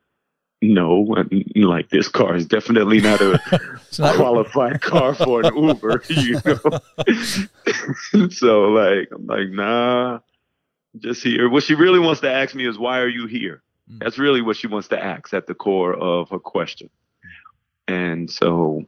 no, 0.61 1.15
like 1.55 1.89
this 1.89 2.07
car 2.07 2.35
is 2.35 2.45
definitely 2.45 2.99
not 2.99 3.21
a 3.21 3.39
not 3.99 4.15
qualified 4.15 4.81
car 4.81 5.13
for 5.13 5.45
an 5.45 5.55
Uber, 5.55 6.03
you 6.09 6.39
know. 6.43 8.29
so 8.29 8.61
like 8.69 9.09
I'm 9.13 9.27
like, 9.27 9.49
nah, 9.49 10.19
just 10.97 11.23
here. 11.23 11.47
What 11.49 11.63
she 11.63 11.75
really 11.75 11.99
wants 11.99 12.21
to 12.21 12.31
ask 12.31 12.55
me 12.55 12.67
is 12.67 12.79
why 12.79 12.99
are 12.99 13.07
you 13.07 13.27
here? 13.27 13.61
Mm. 13.91 13.99
That's 13.99 14.17
really 14.17 14.41
what 14.41 14.57
she 14.57 14.65
wants 14.65 14.87
to 14.89 15.03
ask 15.03 15.31
at 15.33 15.45
the 15.45 15.53
core 15.53 15.93
of 15.93 16.29
her 16.29 16.39
question. 16.39 16.89
And 17.87 18.29
so, 18.29 18.83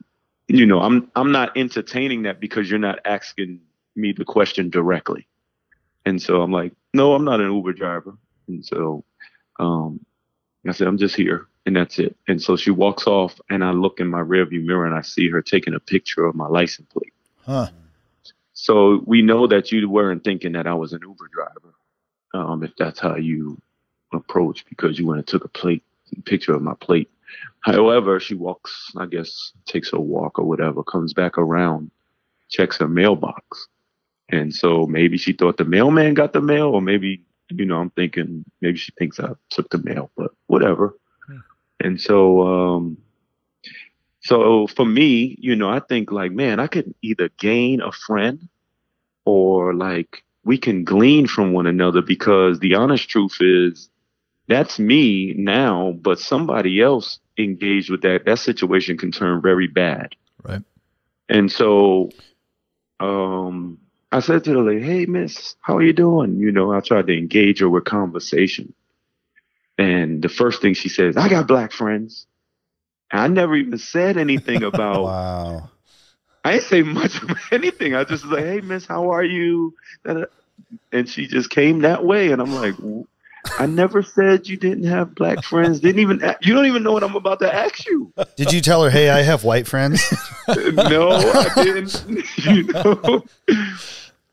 you 0.47 0.65
know, 0.65 0.81
I'm 0.81 1.11
I'm 1.15 1.31
not 1.31 1.55
entertaining 1.55 2.23
that 2.23 2.39
because 2.39 2.67
you're 2.69 2.79
not 2.79 2.99
asking 3.05 3.59
me 3.95 4.11
the 4.11 4.25
question 4.25 4.71
directly. 4.71 5.27
And 6.03 6.19
so 6.19 6.41
I'm 6.41 6.51
like, 6.51 6.73
no, 6.95 7.13
I'm 7.13 7.25
not 7.25 7.41
an 7.41 7.53
Uber 7.53 7.73
driver. 7.73 8.17
And 8.47 8.65
so 8.65 9.03
um 9.59 10.03
I 10.67 10.71
said, 10.71 10.87
I'm 10.87 10.97
just 10.97 11.15
here 11.15 11.47
and 11.69 11.77
that's 11.77 11.99
it. 11.99 12.17
And 12.27 12.41
so 12.41 12.57
she 12.57 12.71
walks 12.71 13.05
off, 13.05 13.39
and 13.49 13.63
I 13.63 13.71
look 13.71 13.99
in 13.99 14.07
my 14.07 14.21
rearview 14.21 14.65
mirror 14.65 14.87
and 14.87 14.95
I 14.95 15.01
see 15.01 15.29
her 15.29 15.41
taking 15.41 15.75
a 15.75 15.79
picture 15.79 16.25
of 16.25 16.33
my 16.35 16.47
license 16.47 16.87
plate. 16.91 17.13
Huh. 17.45 17.69
So 18.53 19.03
we 19.05 19.21
know 19.21 19.45
that 19.47 19.71
you 19.71 19.87
weren't 19.87 20.23
thinking 20.23 20.53
that 20.53 20.65
I 20.65 20.73
was 20.73 20.93
an 20.93 21.01
Uber 21.03 21.29
driver, 21.31 21.73
um, 22.33 22.63
if 22.63 22.71
that's 22.75 22.99
how 22.99 23.15
you 23.15 23.61
approach, 24.11 24.65
because 24.65 24.97
you 24.97 25.05
went 25.05 25.19
and 25.19 25.27
took 25.27 25.45
a 25.45 25.49
plate 25.61 25.83
picture 26.25 26.55
of 26.55 26.63
my 26.63 26.73
plate. 26.73 27.09
However, 27.59 28.19
she 28.19 28.33
walks, 28.33 28.91
I 28.97 29.05
guess, 29.05 29.53
takes 29.67 29.93
a 29.93 29.99
walk 29.99 30.39
or 30.39 30.45
whatever, 30.45 30.83
comes 30.83 31.13
back 31.13 31.37
around, 31.37 31.91
checks 32.49 32.77
her 32.77 32.87
mailbox, 32.87 33.67
And 34.31 34.53
so 34.53 34.85
maybe 34.85 35.17
she 35.17 35.33
thought 35.33 35.57
the 35.57 35.65
mailman 35.65 36.13
got 36.13 36.33
the 36.33 36.41
mail, 36.41 36.67
or 36.67 36.81
maybe, 36.81 37.21
you 37.49 37.65
know, 37.65 37.77
I'm 37.77 37.89
thinking 37.91 38.45
maybe 38.61 38.77
she 38.77 38.91
thinks 38.97 39.19
I 39.19 39.31
took 39.49 39.69
the 39.69 39.81
mail, 39.83 40.11
but 40.15 40.31
whatever. 40.47 40.95
And 41.79 41.99
so, 41.99 42.41
um, 42.47 42.97
so 44.21 44.67
for 44.67 44.85
me, 44.85 45.37
you 45.39 45.55
know, 45.55 45.69
I 45.69 45.79
think 45.79 46.11
like, 46.11 46.31
man, 46.31 46.59
I 46.59 46.67
could 46.67 46.93
either 47.01 47.29
gain 47.39 47.81
a 47.81 47.91
friend 47.91 48.47
or 49.25 49.73
like 49.73 50.23
we 50.43 50.57
can 50.57 50.83
glean 50.83 51.27
from 51.27 51.53
one 51.53 51.67
another 51.67 52.01
because 52.01 52.59
the 52.59 52.75
honest 52.75 53.09
truth 53.09 53.37
is 53.39 53.89
that's 54.47 54.79
me 54.79 55.33
now, 55.37 55.93
but 56.01 56.19
somebody 56.19 56.81
else 56.81 57.19
engaged 57.37 57.89
with 57.89 58.01
that, 58.01 58.25
that 58.25 58.39
situation 58.39 58.97
can 58.97 59.11
turn 59.11 59.41
very 59.41 59.67
bad. 59.67 60.15
Right. 60.43 60.63
And 61.29 61.51
so 61.51 62.09
um 62.99 63.77
I 64.11 64.21
said 64.21 64.43
to 64.45 64.53
the 64.53 64.59
lady, 64.59 64.81
Hey 64.81 65.05
miss, 65.05 65.55
how 65.61 65.77
are 65.77 65.83
you 65.83 65.93
doing? 65.93 66.39
You 66.39 66.51
know, 66.51 66.73
I 66.73 66.79
tried 66.81 67.07
to 67.07 67.17
engage 67.17 67.59
her 67.59 67.69
with 67.69 67.85
conversation. 67.85 68.73
And 69.79 70.21
the 70.21 70.27
first 70.27 70.61
thing 70.61 70.73
she 70.73 70.89
says, 70.89 71.15
I 71.15 71.29
got 71.29 71.47
black 71.47 71.71
friends. 71.71 72.27
I 73.11 73.29
never 73.29 73.55
even 73.55 73.77
said 73.77 74.17
anything 74.17 74.61
about 74.71 75.03
Wow. 75.03 75.69
I 76.43 76.53
didn't 76.53 76.65
say 76.65 76.81
much 76.83 77.21
of 77.23 77.37
anything. 77.51 77.95
I 77.95 78.03
just 78.03 78.23
was 78.23 78.33
like, 78.33 78.43
"Hey, 78.45 78.61
Miss, 78.61 78.85
how 78.85 79.11
are 79.11 79.23
you?" 79.23 79.73
And 80.91 81.07
she 81.09 81.27
just 81.27 81.49
came 81.49 81.79
that 81.79 82.03
way, 82.05 82.31
and 82.31 82.41
I'm 82.41 82.53
like, 82.53 82.75
"I 83.57 83.65
never 83.65 84.03
said 84.03 84.47
you 84.47 84.57
didn't 84.57 84.85
have 84.85 85.15
black 85.15 85.43
friends. 85.43 85.79
Didn't 85.79 85.99
even 85.99 86.21
you 86.41 86.53
don't 86.53 86.65
even 86.65 86.83
know 86.83 86.93
what 86.93 87.03
I'm 87.03 87.15
about 87.15 87.39
to 87.39 87.53
ask 87.53 87.85
you." 87.87 88.13
Did 88.35 88.53
you 88.53 88.61
tell 88.61 88.83
her, 88.83 88.89
hey, 88.89 89.09
I 89.09 89.21
have 89.21 89.43
white 89.43 89.67
friends? 89.67 90.01
no, 90.47 91.09
I 91.09 91.51
didn't. 91.55 92.05
You 92.37 92.63
know. 92.63 93.23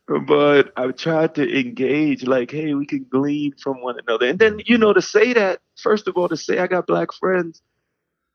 But 0.08 0.72
I've 0.76 0.96
tried 0.96 1.34
to 1.34 1.58
engage, 1.60 2.24
like, 2.26 2.50
hey, 2.52 2.74
we 2.74 2.86
can 2.86 3.06
glean 3.10 3.54
from 3.60 3.82
one 3.82 3.96
another. 4.06 4.26
And 4.26 4.38
then, 4.38 4.60
you 4.64 4.78
know, 4.78 4.92
to 4.92 5.02
say 5.02 5.32
that, 5.32 5.60
first 5.76 6.06
of 6.06 6.16
all, 6.16 6.28
to 6.28 6.36
say 6.36 6.58
I 6.58 6.68
got 6.68 6.86
black 6.86 7.12
friends, 7.12 7.60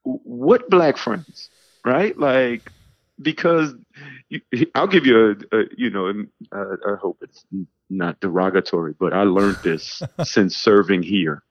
what 0.04 0.70
black 0.70 0.98
friends, 0.98 1.50
right? 1.86 2.18
Like, 2.18 2.72
because 3.22 3.74
you, 4.30 4.42
I'll 4.76 4.88
give 4.88 5.06
you 5.06 5.38
a, 5.52 5.58
a 5.60 5.64
you 5.78 5.90
know, 5.90 6.26
uh, 6.52 6.76
I 6.88 6.96
hope 6.96 7.20
it's 7.22 7.46
not 7.90 8.20
derogatory, 8.20 8.96
but 9.00 9.14
I 9.14 9.24
learned 9.24 9.60
this 9.64 10.04
since 10.22 10.58
serving 10.58 11.04
here, 11.04 11.44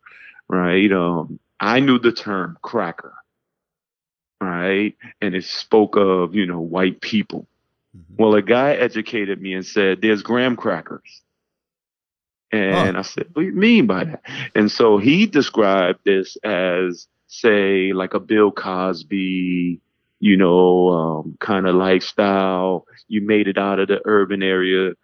right? 0.49 0.91
Um, 0.93 1.41
I 1.61 1.81
knew 1.81 1.99
the 1.99 2.13
term 2.13 2.59
cracker, 2.63 3.15
right? 4.41 4.97
And 5.21 5.35
it 5.35 5.45
spoke 5.45 5.97
of, 5.97 6.35
you 6.35 6.47
know, 6.47 6.61
white 6.61 7.01
people. 7.01 7.47
Well, 8.17 8.35
a 8.35 8.43
guy 8.43 8.73
educated 8.73 9.41
me 9.41 9.55
and 9.55 9.67
said, 9.67 10.01
there's 10.01 10.23
graham 10.23 10.57
crackers. 10.57 11.23
And 12.53 12.97
I 12.99 13.03
said, 13.03 13.27
what 13.33 13.43
do 13.43 13.47
you 13.49 13.55
mean 13.55 13.87
by 13.87 14.05
that? 14.05 14.23
And 14.55 14.71
so 14.71 14.99
he 14.99 15.27
described 15.27 16.01
this 16.05 16.37
as, 16.43 17.07
say, 17.29 17.93
like 17.93 18.15
a 18.15 18.21
Bill 18.21 18.51
Cosby, 18.51 19.81
you 20.19 20.37
know, 20.37 20.89
um, 20.89 21.37
kind 21.41 21.69
of 21.69 21.77
lifestyle. 21.77 22.87
You 23.07 23.21
made 23.21 23.47
it 23.47 23.57
out 23.57 23.79
of 23.79 23.87
the 23.87 24.01
urban 24.05 24.43
area. 24.43 24.95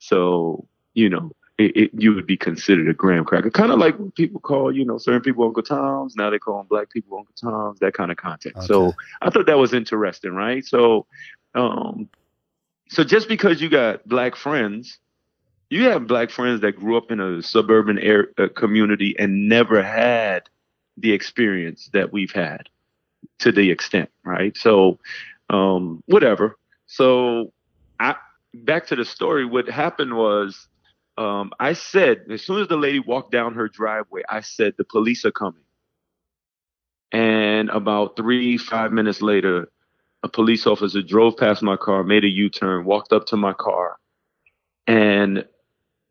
So, 0.00 0.66
you 0.94 1.08
know, 1.08 1.30
it, 1.58 1.76
it, 1.76 1.90
you 1.94 2.12
would 2.14 2.26
be 2.26 2.36
considered 2.36 2.88
a 2.88 2.92
graham 2.92 3.24
cracker. 3.24 3.50
Kind 3.50 3.70
of 3.70 3.78
like 3.78 3.98
what 3.98 4.14
people 4.16 4.40
call, 4.40 4.70
you 4.70 4.84
know, 4.84 4.98
certain 4.98 5.22
people 5.22 5.44
Uncle 5.44 5.62
Toms. 5.62 6.16
Now 6.16 6.30
they 6.30 6.40
call 6.40 6.58
them 6.58 6.66
black 6.68 6.90
people 6.90 7.18
Uncle 7.18 7.34
Toms, 7.40 7.78
that 7.80 7.94
kind 7.94 8.10
of 8.10 8.16
context. 8.16 8.66
So 8.66 8.94
I 9.22 9.30
thought 9.30 9.46
that 9.46 9.58
was 9.58 9.72
interesting, 9.72 10.32
right? 10.32 10.64
So, 10.64 11.06
um, 11.54 12.08
so 12.88 13.04
just 13.04 13.28
because 13.28 13.60
you 13.60 13.68
got 13.68 14.06
black 14.08 14.36
friends, 14.36 14.98
you 15.70 15.84
have 15.84 16.06
black 16.06 16.30
friends 16.30 16.60
that 16.60 16.72
grew 16.72 16.96
up 16.96 17.10
in 17.10 17.20
a 17.20 17.42
suburban 17.42 17.98
air, 17.98 18.28
uh, 18.38 18.48
community 18.54 19.16
and 19.18 19.48
never 19.48 19.82
had 19.82 20.48
the 20.96 21.12
experience 21.12 21.90
that 21.92 22.12
we've 22.12 22.32
had 22.32 22.68
to 23.40 23.52
the 23.52 23.70
extent, 23.70 24.10
right? 24.24 24.56
So, 24.56 24.98
um, 25.50 26.02
whatever. 26.06 26.56
So, 26.86 27.52
I 27.98 28.14
back 28.54 28.86
to 28.88 28.96
the 28.96 29.04
story. 29.04 29.44
What 29.44 29.68
happened 29.68 30.14
was, 30.16 30.68
um, 31.18 31.52
I 31.58 31.72
said 31.72 32.26
as 32.30 32.42
soon 32.42 32.60
as 32.60 32.68
the 32.68 32.76
lady 32.76 33.00
walked 33.00 33.32
down 33.32 33.54
her 33.54 33.68
driveway, 33.68 34.22
I 34.28 34.40
said 34.40 34.74
the 34.76 34.84
police 34.84 35.24
are 35.24 35.32
coming. 35.32 35.62
And 37.12 37.70
about 37.70 38.16
three, 38.16 38.58
five 38.58 38.92
minutes 38.92 39.22
later, 39.22 39.68
a 40.26 40.28
police 40.28 40.66
officer 40.66 41.02
drove 41.02 41.36
past 41.36 41.62
my 41.62 41.76
car, 41.76 42.02
made 42.02 42.24
a 42.24 42.28
U 42.28 42.50
turn, 42.50 42.84
walked 42.84 43.12
up 43.12 43.26
to 43.26 43.36
my 43.36 43.52
car, 43.52 43.96
and 44.86 45.46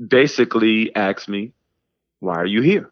basically 0.05 0.95
asked 0.95 1.29
me, 1.29 1.51
Why 2.19 2.35
are 2.35 2.45
you 2.45 2.61
here? 2.61 2.91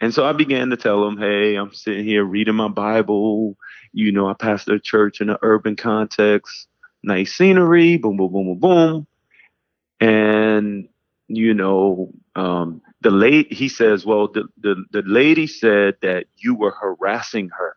And 0.00 0.14
so 0.14 0.24
I 0.24 0.32
began 0.32 0.70
to 0.70 0.76
tell 0.76 1.06
him, 1.06 1.18
Hey, 1.18 1.56
I'm 1.56 1.74
sitting 1.74 2.04
here 2.04 2.24
reading 2.24 2.54
my 2.54 2.68
Bible. 2.68 3.56
You 3.92 4.10
know, 4.12 4.28
I 4.28 4.34
pastor 4.34 4.74
a 4.74 4.80
church 4.80 5.20
in 5.20 5.30
an 5.30 5.36
urban 5.42 5.76
context, 5.76 6.68
nice 7.02 7.34
scenery, 7.34 7.98
boom, 7.98 8.16
boom, 8.16 8.32
boom, 8.32 8.46
boom, 8.46 8.58
boom. 8.58 9.06
And, 10.00 10.88
you 11.28 11.52
know, 11.54 12.12
um, 12.34 12.80
the 13.02 13.10
late 13.10 13.52
he 13.52 13.68
says, 13.68 14.06
Well, 14.06 14.28
the, 14.28 14.44
the, 14.58 14.84
the 14.90 15.02
lady 15.02 15.46
said 15.46 15.96
that 16.00 16.26
you 16.38 16.54
were 16.54 16.72
harassing 16.72 17.50
her. 17.50 17.76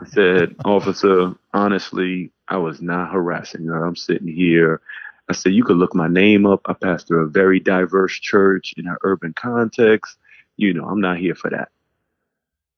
I 0.00 0.06
said, 0.06 0.56
Officer, 0.64 1.34
honestly, 1.54 2.32
I 2.48 2.58
was 2.58 2.80
not 2.80 3.12
harassing 3.12 3.66
her. 3.66 3.84
I'm 3.84 3.96
sitting 3.96 4.28
here. 4.28 4.80
I 5.28 5.32
said, 5.32 5.52
You 5.52 5.64
could 5.64 5.76
look 5.76 5.94
my 5.94 6.08
name 6.08 6.46
up. 6.46 6.62
I 6.66 6.74
pastor 6.74 7.20
a 7.20 7.28
very 7.28 7.60
diverse 7.60 8.18
church 8.18 8.74
in 8.76 8.86
an 8.88 8.96
urban 9.02 9.34
context. 9.34 10.16
You 10.56 10.74
know, 10.74 10.84
I'm 10.84 11.00
not 11.00 11.18
here 11.18 11.34
for 11.34 11.50
that. 11.50 11.70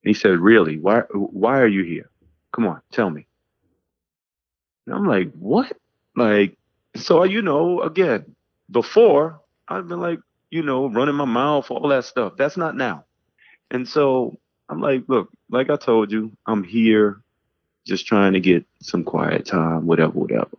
And 0.05 0.11
He 0.11 0.15
said, 0.15 0.39
Really? 0.39 0.79
Why 0.79 1.01
why 1.13 1.61
are 1.61 1.69
you 1.69 1.85
here? 1.85 2.11
Come 2.53 2.67
on, 2.67 2.81
tell 2.93 3.11
me. 3.11 3.27
And 4.87 4.95
I'm 4.95 5.07
like, 5.07 5.33
What? 5.35 5.77
Like, 6.17 6.57
so 6.97 7.25
you 7.25 7.43
know, 7.43 7.83
again, 7.83 8.35
before 8.71 9.41
I've 9.69 9.89
been 9.89 10.01
like, 10.01 10.21
you 10.51 10.63
know, 10.63 10.87
running 10.89 11.15
my 11.15 11.25
mouth, 11.27 11.71
all 11.71 11.89
that 11.89 12.05
stuff. 12.05 12.35
That's 12.37 12.57
not 12.57 12.77
now. 12.77 13.05
And 13.71 13.89
so 13.89 14.40
I'm 14.71 14.81
like, 14.81 15.03
look, 15.09 15.31
like 15.51 15.69
I 15.69 15.77
told 15.77 16.13
you, 16.13 16.31
I'm 16.47 16.63
here 16.63 17.21
just 17.87 18.07
trying 18.07 18.35
to 18.35 18.41
get 18.41 18.65
some 18.81 19.03
quiet 19.03 19.45
time, 19.45 19.87
whatever, 19.87 20.13
whatever. 20.13 20.51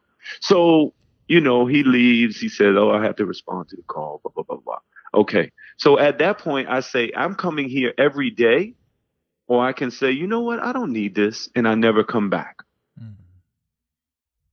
So, 0.41 0.93
you 1.28 1.39
know, 1.39 1.65
he 1.65 1.84
leaves. 1.84 2.39
He 2.39 2.50
says, 2.50 2.76
oh, 2.78 2.91
I 2.91 3.02
have 3.04 3.15
to 3.15 3.26
respond 3.26 3.69
to 3.69 3.78
the 3.78 3.84
call, 3.84 4.19
blah, 4.24 4.32
blah, 4.34 4.43
blah, 4.43 4.58
blah. 4.58 4.80
Okay. 5.13 5.52
So 5.78 5.97
at 5.97 6.19
that 6.19 6.39
point, 6.39 6.67
I 6.69 6.82
say, 6.82 7.12
I'm 7.15 7.36
coming 7.36 7.69
here 7.69 7.93
every 7.97 8.30
day. 8.30 8.76
Or 9.47 9.65
I 9.65 9.74
can 9.74 9.91
say, 9.91 10.12
you 10.12 10.28
know 10.28 10.41
what? 10.41 10.60
I 10.60 10.71
don't 10.71 10.93
need 10.93 11.15
this. 11.15 11.50
And 11.56 11.67
I 11.67 11.76
never 11.76 12.04
come 12.04 12.30
back. 12.30 12.58
Mm. 13.02 13.15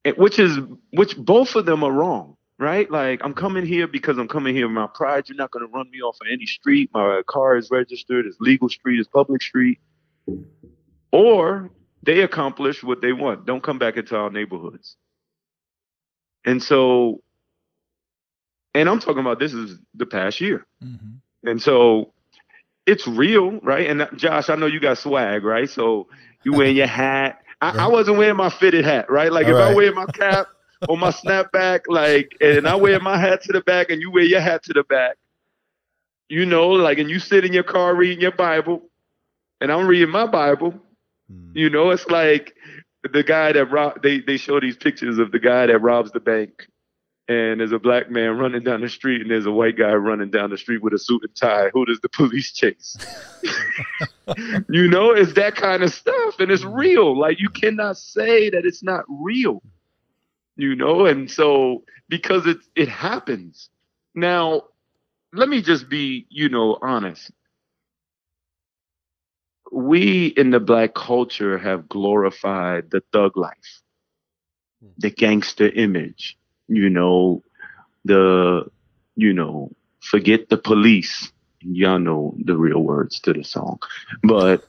And- 0.04 0.16
which 0.16 0.38
is, 0.38 0.58
which 0.92 1.16
both 1.16 1.54
of 1.56 1.66
them 1.66 1.84
are 1.84 1.92
wrong. 1.92 2.36
Right? 2.58 2.90
Like, 2.90 3.20
I'm 3.22 3.34
coming 3.34 3.64
here 3.64 3.86
because 3.86 4.18
I'm 4.18 4.26
coming 4.26 4.54
here 4.54 4.66
with 4.66 4.74
my 4.74 4.88
pride. 4.88 5.28
You're 5.28 5.36
not 5.36 5.52
going 5.52 5.64
to 5.64 5.72
run 5.72 5.88
me 5.90 6.00
off 6.00 6.16
of 6.20 6.26
any 6.30 6.44
street. 6.44 6.90
My 6.92 7.22
car 7.28 7.56
is 7.56 7.70
registered. 7.70 8.26
It's 8.26 8.36
legal 8.40 8.68
street. 8.68 8.98
It's 8.98 9.08
public 9.08 9.42
street 9.42 9.78
or 11.12 11.70
they 12.02 12.20
accomplish 12.20 12.82
what 12.82 13.00
they 13.00 13.12
want. 13.12 13.46
Don't 13.46 13.62
come 13.62 13.78
back 13.78 13.96
into 13.96 14.16
our 14.16 14.30
neighborhoods. 14.30 14.96
And 16.44 16.62
so, 16.62 17.22
and 18.74 18.88
I'm 18.88 19.00
talking 19.00 19.20
about 19.20 19.38
this 19.38 19.52
is 19.52 19.78
the 19.94 20.06
past 20.06 20.40
year. 20.40 20.66
Mm-hmm. 20.82 21.48
And 21.48 21.62
so 21.62 22.12
it's 22.86 23.06
real, 23.06 23.58
right? 23.60 23.88
And 23.88 24.02
uh, 24.02 24.08
Josh, 24.16 24.48
I 24.48 24.56
know 24.56 24.66
you 24.66 24.80
got 24.80 24.98
swag, 24.98 25.44
right? 25.44 25.68
So 25.68 26.08
you 26.44 26.52
wearing 26.52 26.76
your 26.76 26.86
hat. 26.86 27.42
I, 27.60 27.84
I 27.84 27.86
wasn't 27.88 28.18
wearing 28.18 28.36
my 28.36 28.50
fitted 28.50 28.84
hat, 28.84 29.10
right? 29.10 29.32
Like 29.32 29.46
All 29.46 29.56
if 29.56 29.58
I 29.58 29.74
wear 29.74 29.92
my 29.92 30.06
cap 30.06 30.46
or 30.88 30.96
my 30.96 31.10
snapback, 31.10 31.80
like, 31.88 32.36
and 32.40 32.68
I 32.68 32.74
wear 32.76 33.00
my 33.00 33.18
hat 33.18 33.42
to 33.42 33.52
the 33.52 33.60
back 33.60 33.90
and 33.90 34.00
you 34.00 34.10
wear 34.10 34.24
your 34.24 34.40
hat 34.40 34.62
to 34.64 34.72
the 34.72 34.84
back, 34.84 35.16
you 36.28 36.46
know, 36.46 36.68
like, 36.68 36.98
and 36.98 37.10
you 37.10 37.18
sit 37.18 37.44
in 37.44 37.52
your 37.52 37.62
car 37.64 37.94
reading 37.94 38.20
your 38.20 38.32
Bible 38.32 38.82
and 39.60 39.72
I'm 39.72 39.86
reading 39.86 40.10
my 40.10 40.26
Bible, 40.26 40.74
Hmm. 41.30 41.50
you 41.54 41.70
know, 41.70 41.90
it's 41.90 42.06
like 42.06 42.54
the 43.12 43.22
guy 43.22 43.52
that 43.52 43.66
rob 43.66 44.02
they 44.02 44.20
they 44.20 44.36
show 44.36 44.60
these 44.60 44.76
pictures 44.76 45.18
of 45.18 45.30
the 45.30 45.38
guy 45.38 45.66
that 45.66 45.78
robs 45.78 46.12
the 46.12 46.20
bank. 46.20 46.66
And 47.30 47.60
there's 47.60 47.72
a 47.72 47.78
black 47.78 48.10
man 48.10 48.38
running 48.38 48.62
down 48.64 48.80
the 48.80 48.88
street, 48.88 49.20
and 49.20 49.30
there's 49.30 49.44
a 49.44 49.50
white 49.50 49.76
guy 49.76 49.92
running 49.92 50.30
down 50.30 50.48
the 50.48 50.56
street 50.56 50.82
with 50.82 50.94
a 50.94 50.98
suit 50.98 51.22
and 51.24 51.36
tie. 51.36 51.68
Who 51.74 51.84
does 51.84 52.00
the 52.00 52.08
police 52.08 52.52
chase? 52.52 52.96
you 54.70 54.88
know, 54.88 55.10
it's 55.10 55.34
that 55.34 55.54
kind 55.54 55.82
of 55.82 55.92
stuff, 55.92 56.40
and 56.40 56.50
it's 56.50 56.64
real. 56.64 57.18
Like 57.18 57.38
you 57.38 57.50
cannot 57.50 57.98
say 57.98 58.48
that 58.48 58.64
it's 58.64 58.82
not 58.82 59.04
real. 59.08 59.62
You 60.58 60.76
know, 60.76 61.06
and 61.06 61.30
so 61.30 61.84
because 62.10 62.46
it 62.46 62.58
it 62.76 62.88
happens. 62.88 63.70
Now, 64.14 64.64
let 65.32 65.48
me 65.48 65.62
just 65.62 65.88
be, 65.88 66.26
you 66.28 66.50
know, 66.50 66.78
honest 66.82 67.30
we 69.72 70.28
in 70.28 70.50
the 70.50 70.60
black 70.60 70.94
culture 70.94 71.58
have 71.58 71.88
glorified 71.88 72.90
the 72.90 73.02
thug 73.12 73.36
life, 73.36 73.82
the 74.98 75.10
gangster 75.10 75.68
image, 75.68 76.38
you 76.68 76.88
know, 76.88 77.42
the, 78.04 78.64
you 79.16 79.32
know, 79.32 79.70
forget 80.00 80.48
the 80.48 80.58
police. 80.58 81.32
Y'all 81.60 81.98
know 81.98 82.36
the 82.44 82.56
real 82.56 82.80
words 82.80 83.20
to 83.20 83.32
the 83.32 83.44
song, 83.44 83.80
but 84.22 84.64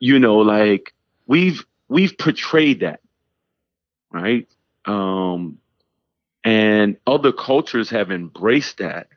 you 0.00 0.18
know, 0.18 0.38
like 0.38 0.92
we've 1.26 1.64
we've 1.88 2.18
portrayed 2.18 2.80
that, 2.80 3.00
right? 4.12 4.48
Um, 4.86 5.58
and 6.44 6.96
other 7.06 7.32
cultures 7.32 7.90
have 7.90 8.10
embraced 8.10 8.78
that, 8.78 9.08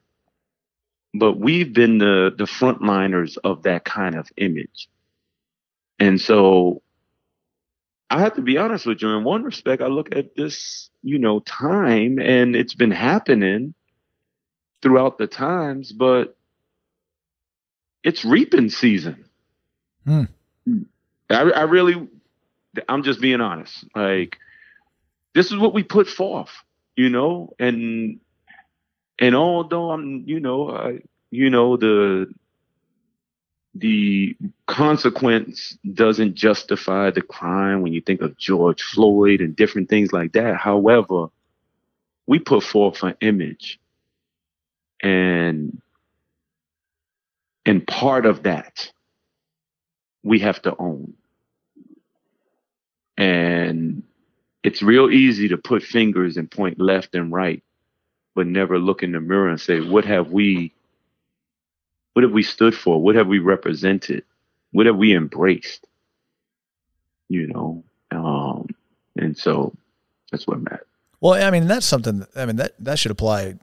but 1.13 1.39
we've 1.39 1.71
been 1.73 1.99
the 1.99 2.33
the 2.35 2.45
frontliners 2.45 3.37
of 3.43 3.63
that 3.63 3.85
kind 3.85 4.15
of 4.15 4.27
image, 4.37 4.89
and 5.99 6.19
so 6.19 6.81
I 8.09 8.19
have 8.21 8.35
to 8.35 8.41
be 8.41 8.57
honest 8.57 8.85
with 8.85 9.01
you. 9.01 9.09
In 9.09 9.23
one 9.23 9.43
respect, 9.43 9.81
I 9.81 9.87
look 9.87 10.15
at 10.15 10.35
this, 10.35 10.89
you 11.03 11.19
know, 11.19 11.39
time, 11.41 12.17
and 12.17 12.55
it's 12.55 12.73
been 12.73 12.91
happening 12.91 13.75
throughout 14.81 15.17
the 15.17 15.27
times, 15.27 15.91
but 15.91 16.35
it's 18.03 18.25
reaping 18.25 18.69
season. 18.69 19.25
Hmm. 20.05 20.23
I, 21.29 21.41
I 21.51 21.63
really, 21.63 22.07
I'm 22.87 23.03
just 23.03 23.21
being 23.21 23.41
honest. 23.41 23.85
Like, 23.95 24.37
this 25.33 25.51
is 25.51 25.57
what 25.57 25.73
we 25.73 25.83
put 25.83 26.07
forth, 26.07 26.51
you 26.95 27.09
know, 27.09 27.53
and 27.59 28.19
and 29.19 29.35
although 29.35 29.91
I'm, 29.91 30.23
you 30.25 30.39
know, 30.39 30.71
I, 30.71 30.99
you 31.31 31.49
know, 31.49 31.77
the 31.77 32.33
the 33.75 34.35
consequence 34.67 35.77
doesn't 35.93 36.35
justify 36.35 37.11
the 37.11 37.21
crime 37.21 37.81
when 37.81 37.93
you 37.93 38.01
think 38.01 38.21
of 38.21 38.37
George 38.37 38.81
Floyd 38.81 39.41
and 39.41 39.55
different 39.55 39.89
things 39.89 40.11
like 40.11 40.33
that. 40.33 40.57
However, 40.57 41.27
we 42.25 42.39
put 42.39 42.63
forth 42.63 43.03
an 43.03 43.15
image 43.21 43.79
and 45.01 45.81
and 47.65 47.85
part 47.85 48.25
of 48.25 48.43
that 48.43 48.91
we 50.23 50.39
have 50.39 50.61
to 50.63 50.75
own. 50.77 51.13
And 53.17 54.03
it's 54.63 54.81
real 54.81 55.09
easy 55.09 55.47
to 55.49 55.57
put 55.57 55.83
fingers 55.83 56.37
and 56.37 56.49
point 56.49 56.79
left 56.79 57.15
and 57.15 57.31
right, 57.31 57.63
but 58.35 58.47
never 58.47 58.77
look 58.79 59.03
in 59.03 59.11
the 59.13 59.21
mirror 59.21 59.49
and 59.49 59.59
say, 59.59 59.79
what 59.81 60.05
have 60.05 60.31
we 60.31 60.73
what 62.13 62.23
have 62.23 62.31
we 62.31 62.43
stood 62.43 62.75
for? 62.75 63.01
What 63.01 63.15
have 63.15 63.27
we 63.27 63.39
represented? 63.39 64.23
What 64.71 64.85
have 64.87 64.97
we 64.97 65.15
embraced? 65.15 65.85
You 67.29 67.47
know, 67.47 67.83
um, 68.11 68.67
and 69.15 69.37
so 69.37 69.73
that's 70.31 70.47
what 70.47 70.59
matters. 70.61 70.85
Well, 71.21 71.33
I 71.33 71.51
mean, 71.51 71.67
that's 71.67 71.85
something. 71.85 72.25
I 72.35 72.45
mean, 72.45 72.55
that 72.57 72.73
that 72.79 72.97
should 72.97 73.11
apply 73.11 73.55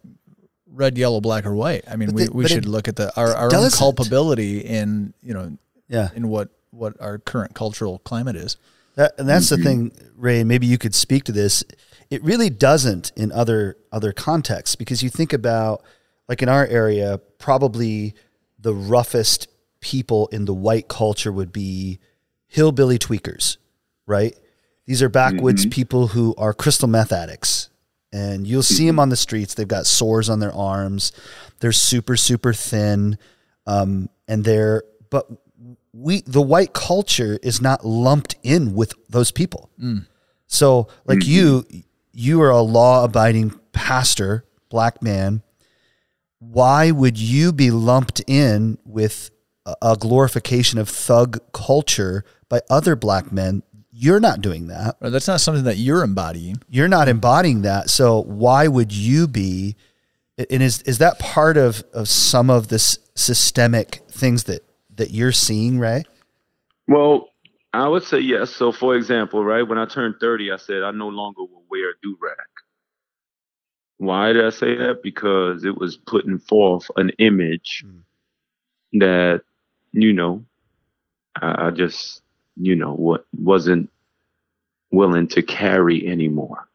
red, 0.70 0.96
yellow, 0.96 1.20
black, 1.20 1.44
or 1.46 1.54
white. 1.54 1.84
I 1.90 1.96
mean, 1.96 2.08
But 2.10 2.14
we, 2.14 2.24
the- 2.26 2.32
we 2.32 2.48
should 2.48 2.64
it 2.64 2.68
look 2.68 2.86
at 2.86 2.96
the 2.96 3.14
our, 3.16 3.34
our 3.34 3.44
own 3.46 3.50
doesn't. 3.50 3.78
culpability 3.78 4.60
in 4.60 5.12
you 5.22 5.34
know 5.34 5.56
Yeah. 5.88 6.10
in 6.14 6.28
what 6.28 6.50
what 6.70 6.98
our 7.00 7.18
current 7.18 7.54
cultural 7.54 7.98
climate 8.00 8.36
is. 8.36 8.56
That, 8.96 9.12
and 9.18 9.28
that's 9.28 9.50
the 9.50 9.56
mm-hmm. 9.56 9.64
thing, 9.64 9.92
Ray. 10.16 10.42
Maybe 10.42 10.66
you 10.66 10.78
could 10.78 10.94
speak 10.94 11.24
to 11.24 11.32
this. 11.32 11.62
It 12.10 12.22
really 12.24 12.50
doesn't 12.50 13.12
in 13.16 13.30
other 13.30 13.76
other 13.92 14.12
contexts 14.12 14.74
because 14.74 15.02
you 15.02 15.10
think 15.10 15.32
about, 15.32 15.82
like 16.28 16.42
in 16.42 16.48
our 16.48 16.66
area, 16.66 17.20
probably 17.38 18.14
the 18.58 18.74
roughest 18.74 19.48
people 19.80 20.28
in 20.28 20.46
the 20.46 20.54
white 20.54 20.88
culture 20.88 21.30
would 21.30 21.52
be 21.52 21.98
hillbilly 22.46 22.98
tweakers, 22.98 23.58
right? 24.06 24.34
These 24.86 25.02
are 25.02 25.08
backwoods 25.08 25.62
mm-hmm. 25.62 25.70
people 25.70 26.06
who 26.08 26.34
are 26.38 26.54
crystal 26.54 26.88
meth 26.88 27.12
addicts, 27.12 27.68
and 28.12 28.46
you'll 28.46 28.62
see 28.62 28.82
mm-hmm. 28.82 28.86
them 28.86 28.98
on 29.00 29.08
the 29.10 29.16
streets. 29.16 29.54
They've 29.54 29.68
got 29.68 29.86
sores 29.86 30.30
on 30.30 30.40
their 30.40 30.54
arms. 30.54 31.12
They're 31.60 31.72
super 31.72 32.16
super 32.16 32.54
thin, 32.54 33.18
um, 33.66 34.08
and 34.26 34.42
they're 34.42 34.84
but 35.10 35.26
we 35.92 36.22
the 36.22 36.42
white 36.42 36.72
culture 36.72 37.38
is 37.42 37.60
not 37.60 37.84
lumped 37.84 38.36
in 38.42 38.74
with 38.74 38.94
those 39.08 39.30
people. 39.30 39.70
Mm. 39.80 40.06
So 40.46 40.88
like 41.06 41.20
mm-hmm. 41.20 41.30
you 41.30 41.84
you 42.12 42.42
are 42.42 42.50
a 42.50 42.60
law 42.60 43.04
abiding 43.04 43.58
pastor, 43.72 44.44
black 44.68 45.02
man. 45.02 45.42
Why 46.38 46.90
would 46.90 47.18
you 47.18 47.52
be 47.52 47.70
lumped 47.70 48.22
in 48.26 48.78
with 48.84 49.30
a, 49.82 49.96
glorification 49.96 50.78
of 50.78 50.88
thug 50.88 51.40
culture 51.52 52.24
by 52.48 52.60
other 52.70 52.94
black 52.94 53.32
men? 53.32 53.62
You're 53.90 54.20
not 54.20 54.42
doing 54.42 54.66
that. 54.68 54.96
Or 55.00 55.08
that's 55.10 55.26
not 55.26 55.40
something 55.40 55.64
that 55.64 55.78
you're 55.78 56.02
embodying. 56.02 56.62
You're 56.68 56.88
not 56.88 57.08
embodying 57.08 57.62
that. 57.62 57.88
So 57.88 58.22
why 58.22 58.68
would 58.68 58.92
you 58.92 59.26
be 59.26 59.76
and 60.38 60.62
is 60.62 60.82
is 60.82 60.98
that 60.98 61.18
part 61.18 61.56
of, 61.56 61.82
of 61.92 62.08
some 62.08 62.50
of 62.50 62.68
this 62.68 62.98
systemic 63.14 64.02
things 64.08 64.44
that 64.44 64.62
that 64.96 65.10
you're 65.10 65.32
seeing, 65.32 65.78
Ray? 65.78 66.04
Well, 66.88 67.28
I 67.72 67.88
would 67.88 68.04
say 68.04 68.20
yes. 68.20 68.50
So, 68.50 68.72
for 68.72 68.96
example, 68.96 69.44
right 69.44 69.62
when 69.62 69.78
I 69.78 69.86
turned 69.86 70.16
30, 70.20 70.52
I 70.52 70.56
said 70.56 70.82
I 70.82 70.90
no 70.92 71.08
longer 71.08 71.42
will 71.42 71.64
wear 71.70 71.90
a 71.90 71.94
do 72.02 72.16
rag. 72.20 72.36
Why 73.98 74.32
did 74.32 74.44
I 74.44 74.50
say 74.50 74.76
that? 74.76 75.02
Because 75.02 75.64
it 75.64 75.76
was 75.76 75.96
putting 75.96 76.38
forth 76.38 76.90
an 76.96 77.10
image 77.18 77.84
that, 78.94 79.42
you 79.92 80.12
know, 80.12 80.44
I, 81.40 81.66
I 81.66 81.70
just, 81.70 82.22
you 82.56 82.76
know, 82.76 82.92
what 82.92 83.26
wasn't 83.36 83.90
willing 84.90 85.28
to 85.28 85.42
carry 85.42 86.06
anymore. 86.06 86.68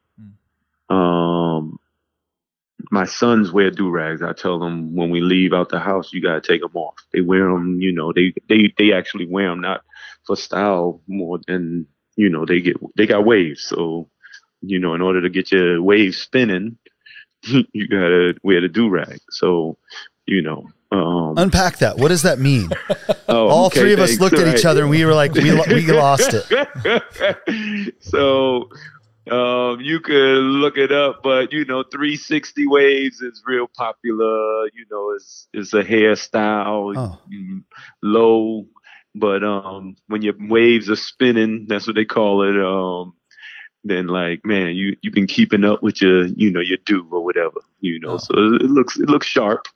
Um, 0.88 1.51
my 2.92 3.06
sons 3.06 3.50
wear 3.50 3.70
do 3.70 3.88
rags. 3.88 4.20
I 4.20 4.34
tell 4.34 4.58
them 4.58 4.94
when 4.94 5.08
we 5.08 5.22
leave 5.22 5.54
out 5.54 5.70
the 5.70 5.80
house, 5.80 6.12
you 6.12 6.20
gotta 6.20 6.42
take 6.42 6.60
them 6.60 6.76
off. 6.76 6.96
They 7.12 7.22
wear 7.22 7.48
them, 7.48 7.80
you 7.80 7.90
know. 7.90 8.12
They 8.12 8.34
they 8.50 8.72
they 8.76 8.92
actually 8.92 9.26
wear 9.26 9.48
them 9.48 9.62
not 9.62 9.80
for 10.26 10.36
style 10.36 11.00
more 11.08 11.40
than 11.48 11.86
you 12.16 12.28
know. 12.28 12.44
They 12.44 12.60
get 12.60 12.76
they 12.94 13.06
got 13.06 13.24
waves, 13.24 13.62
so 13.62 14.10
you 14.60 14.78
know, 14.78 14.94
in 14.94 15.00
order 15.00 15.22
to 15.22 15.30
get 15.30 15.50
your 15.50 15.80
waves 15.82 16.18
spinning, 16.18 16.76
you 17.42 17.88
gotta 17.88 18.34
wear 18.42 18.60
the 18.60 18.68
do 18.68 18.90
rag. 18.90 19.20
So 19.30 19.78
you 20.26 20.42
know, 20.42 20.68
um, 20.92 21.38
Unpack 21.38 21.78
that. 21.78 21.96
What 21.96 22.08
does 22.08 22.22
that 22.22 22.40
mean? 22.40 22.68
oh, 23.28 23.48
All 23.48 23.66
okay, 23.66 23.80
three 23.80 23.94
of 23.94 24.00
us 24.00 24.10
thanks. 24.10 24.20
looked 24.20 24.38
at 24.38 24.54
each 24.54 24.66
other 24.66 24.82
and 24.82 24.90
we 24.90 25.04
were 25.06 25.14
like, 25.14 25.32
we, 25.32 25.50
we 25.50 25.86
lost 25.90 26.30
it. 26.34 27.94
so 28.00 28.68
um, 29.30 29.80
you 29.80 30.00
could 30.00 30.38
look 30.42 30.76
it 30.76 30.90
up, 30.92 31.22
but 31.22 31.52
you 31.52 31.64
know, 31.64 31.84
360 31.84 32.66
waves 32.66 33.20
is 33.20 33.42
real 33.46 33.68
popular. 33.76 34.66
You 34.74 34.84
know, 34.90 35.10
it's 35.14 35.48
it's 35.52 35.74
a 35.74 35.82
hairstyle, 35.82 36.94
Oh. 36.96 37.18
mm, 37.32 37.62
low, 38.02 38.66
but 39.14 39.44
um, 39.44 39.96
when 40.08 40.22
your 40.22 40.34
waves 40.38 40.90
are 40.90 40.96
spinning, 40.96 41.66
that's 41.68 41.86
what 41.86 41.96
they 41.96 42.04
call 42.04 42.42
it. 42.42 42.56
Um, 42.60 43.14
then 43.84 44.06
like, 44.06 44.44
man, 44.44 44.74
you 44.76 44.96
you've 45.02 45.14
been 45.14 45.26
keeping 45.26 45.64
up 45.64 45.82
with 45.82 46.00
your, 46.00 46.26
you 46.26 46.50
know, 46.50 46.60
your 46.60 46.78
do 46.86 47.06
or 47.10 47.24
whatever, 47.24 47.60
you 47.80 47.98
know. 48.00 48.12
Oh. 48.12 48.18
So 48.18 48.32
it 48.34 48.70
looks 48.70 48.96
it 48.98 49.08
looks 49.08 49.26
sharp, 49.26 49.66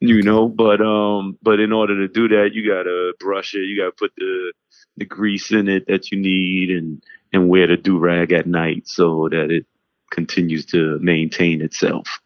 you 0.00 0.22
know. 0.22 0.48
But 0.48 0.80
um, 0.80 1.38
but 1.42 1.60
in 1.60 1.72
order 1.72 1.96
to 2.06 2.08
do 2.08 2.28
that, 2.28 2.50
you 2.54 2.68
gotta 2.68 3.14
brush 3.20 3.54
it. 3.54 3.60
You 3.66 3.78
gotta 3.80 3.92
put 3.96 4.12
the 4.16 4.52
the 4.96 5.04
grease 5.04 5.50
in 5.50 5.68
it 5.68 5.86
that 5.86 6.10
you 6.10 6.18
need, 6.18 6.70
and 6.70 7.02
and 7.32 7.48
wear 7.48 7.66
the 7.66 7.76
do 7.76 7.98
rag 7.98 8.32
at 8.32 8.46
night 8.46 8.86
so 8.86 9.28
that 9.30 9.50
it 9.50 9.66
continues 10.10 10.66
to 10.66 10.98
maintain 11.00 11.62
itself. 11.62 12.20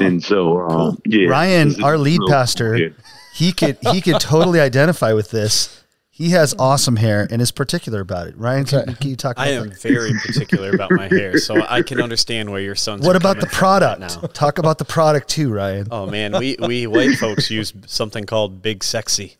And 0.00 0.22
so, 0.22 0.60
um, 0.60 0.98
yeah, 1.04 1.28
Ryan, 1.28 1.82
our 1.82 1.98
lead 1.98 2.20
real- 2.20 2.28
pastor, 2.28 2.76
yeah. 2.76 2.88
he 3.34 3.52
could 3.52 3.78
he 3.92 4.00
could 4.00 4.20
totally 4.20 4.60
identify 4.60 5.12
with 5.12 5.30
this. 5.30 5.78
He 6.14 6.30
has 6.30 6.54
awesome 6.58 6.96
hair 6.96 7.26
and 7.30 7.40
is 7.40 7.50
particular 7.50 8.00
about 8.00 8.28
it. 8.28 8.36
Ryan, 8.36 8.64
can, 8.66 8.94
can 8.94 9.10
you 9.10 9.16
talk 9.16 9.36
about 9.36 9.46
I 9.46 9.50
am 9.52 9.70
that? 9.70 9.80
very 9.80 10.12
particular 10.12 10.70
about 10.70 10.90
my 10.90 11.08
hair, 11.08 11.38
so 11.38 11.64
I 11.66 11.82
can 11.82 12.00
understand 12.02 12.52
where 12.52 12.60
your 12.60 12.74
son's. 12.74 13.04
What 13.06 13.16
are 13.16 13.18
about 13.18 13.40
the 13.40 13.46
coming 13.46 13.54
from 13.54 13.64
right 13.64 13.98
product? 13.98 14.22
now. 14.22 14.28
Talk 14.28 14.58
about 14.58 14.78
the 14.78 14.84
product 14.84 15.28
too, 15.28 15.52
Ryan. 15.52 15.88
Oh 15.90 16.06
man, 16.06 16.38
we 16.38 16.56
we 16.60 16.86
white 16.86 17.16
folks 17.16 17.50
use 17.50 17.72
something 17.86 18.24
called 18.24 18.62
Big 18.62 18.84
Sexy. 18.84 19.36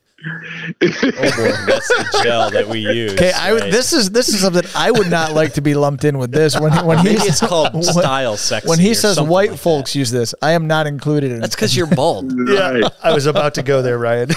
That's 0.81 1.01
the 1.01 2.21
gel 2.23 2.51
that 2.51 2.69
we 2.69 2.81
use. 2.81 3.13
Okay, 3.15 3.33
right? 3.33 3.71
this 3.71 3.93
is 3.93 4.11
this 4.11 4.29
is 4.29 4.41
something 4.41 4.63
I 4.77 4.91
would 4.91 5.11
not 5.11 5.33
like 5.33 5.55
to 5.55 5.61
be 5.61 5.75
lumped 5.75 6.05
in 6.05 6.19
with 6.19 6.31
this. 6.33 6.59
When 6.59 6.73
when 6.87 6.99
he 6.99 7.05
Maybe 7.05 7.23
it's 7.23 7.41
called 7.41 7.75
when- 7.75 7.83
style 7.83 8.37
sexy. 8.37 8.69
When 8.69 8.79
he 8.79 8.95
says 8.95 9.21
white 9.21 9.51
like 9.51 9.59
folks 9.61 9.95
use 9.97 10.11
this, 10.11 10.35
I 10.43 10.53
am 10.53 10.67
not 10.67 10.87
included 10.87 11.33
in 11.33 11.41
That's 11.41 11.55
it. 11.55 11.57
because 11.57 11.77
you're 11.77 11.87
bald. 11.87 12.33
Right. 12.53 12.85
I 13.03 13.13
was 13.13 13.27
about 13.27 13.55
to 13.55 13.63
go 13.63 13.83
there, 13.83 13.99
Ryan. 13.99 14.31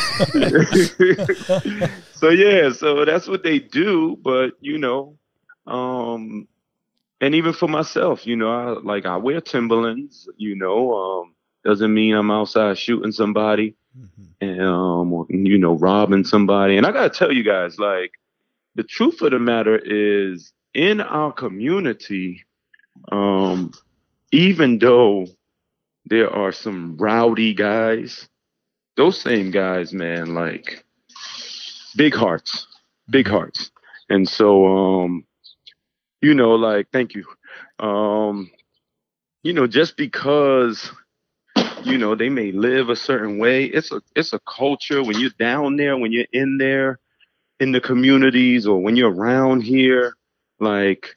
so 2.13 2.29
yeah, 2.29 2.71
so 2.71 3.05
that's 3.05 3.27
what 3.27 3.43
they 3.43 3.59
do. 3.59 4.17
But 4.21 4.51
you 4.61 4.77
know, 4.77 5.17
um, 5.67 6.47
and 7.21 7.35
even 7.35 7.53
for 7.53 7.67
myself, 7.67 8.25
you 8.25 8.35
know, 8.35 8.51
I 8.51 8.79
like 8.81 9.05
I 9.05 9.17
wear 9.17 9.41
Timberlands. 9.41 10.27
You 10.37 10.55
know, 10.55 10.93
um, 10.93 11.33
doesn't 11.63 11.93
mean 11.93 12.15
I'm 12.15 12.31
outside 12.31 12.77
shooting 12.77 13.11
somebody, 13.11 13.75
and 14.41 14.61
um, 14.61 15.13
or, 15.13 15.25
you 15.29 15.57
know, 15.57 15.73
robbing 15.73 16.23
somebody. 16.23 16.77
And 16.77 16.85
I 16.85 16.91
gotta 16.91 17.09
tell 17.09 17.31
you 17.31 17.43
guys, 17.43 17.79
like, 17.79 18.13
the 18.75 18.83
truth 18.83 19.21
of 19.21 19.31
the 19.31 19.39
matter 19.39 19.77
is, 19.77 20.53
in 20.73 21.01
our 21.01 21.31
community, 21.31 22.43
um, 23.11 23.71
even 24.31 24.79
though 24.79 25.27
there 26.05 26.29
are 26.33 26.51
some 26.51 26.97
rowdy 26.97 27.53
guys. 27.53 28.27
Those 28.97 29.19
same 29.19 29.51
guys, 29.51 29.93
man, 29.93 30.33
like 30.35 30.83
big 31.95 32.13
hearts, 32.13 32.67
big 33.09 33.27
hearts. 33.27 33.71
And 34.09 34.27
so, 34.27 34.65
um, 34.67 35.25
you 36.21 36.33
know, 36.33 36.55
like, 36.55 36.87
thank 36.91 37.13
you. 37.15 37.25
Um, 37.85 38.51
you 39.43 39.53
know, 39.53 39.67
just 39.67 39.97
because, 39.97 40.91
you 41.85 41.97
know, 41.97 42.15
they 42.15 42.29
may 42.29 42.51
live 42.51 42.89
a 42.89 42.95
certain 42.95 43.37
way, 43.37 43.65
it's 43.65 43.91
a 43.91 44.01
it's 44.15 44.33
a 44.33 44.39
culture 44.39 45.03
when 45.03 45.19
you're 45.19 45.29
down 45.37 45.77
there, 45.77 45.97
when 45.97 46.11
you're 46.11 46.27
in 46.31 46.57
there 46.57 46.99
in 47.59 47.71
the 47.71 47.81
communities 47.81 48.67
or 48.67 48.81
when 48.81 48.95
you're 48.95 49.13
around 49.13 49.61
here, 49.61 50.15
like 50.59 51.15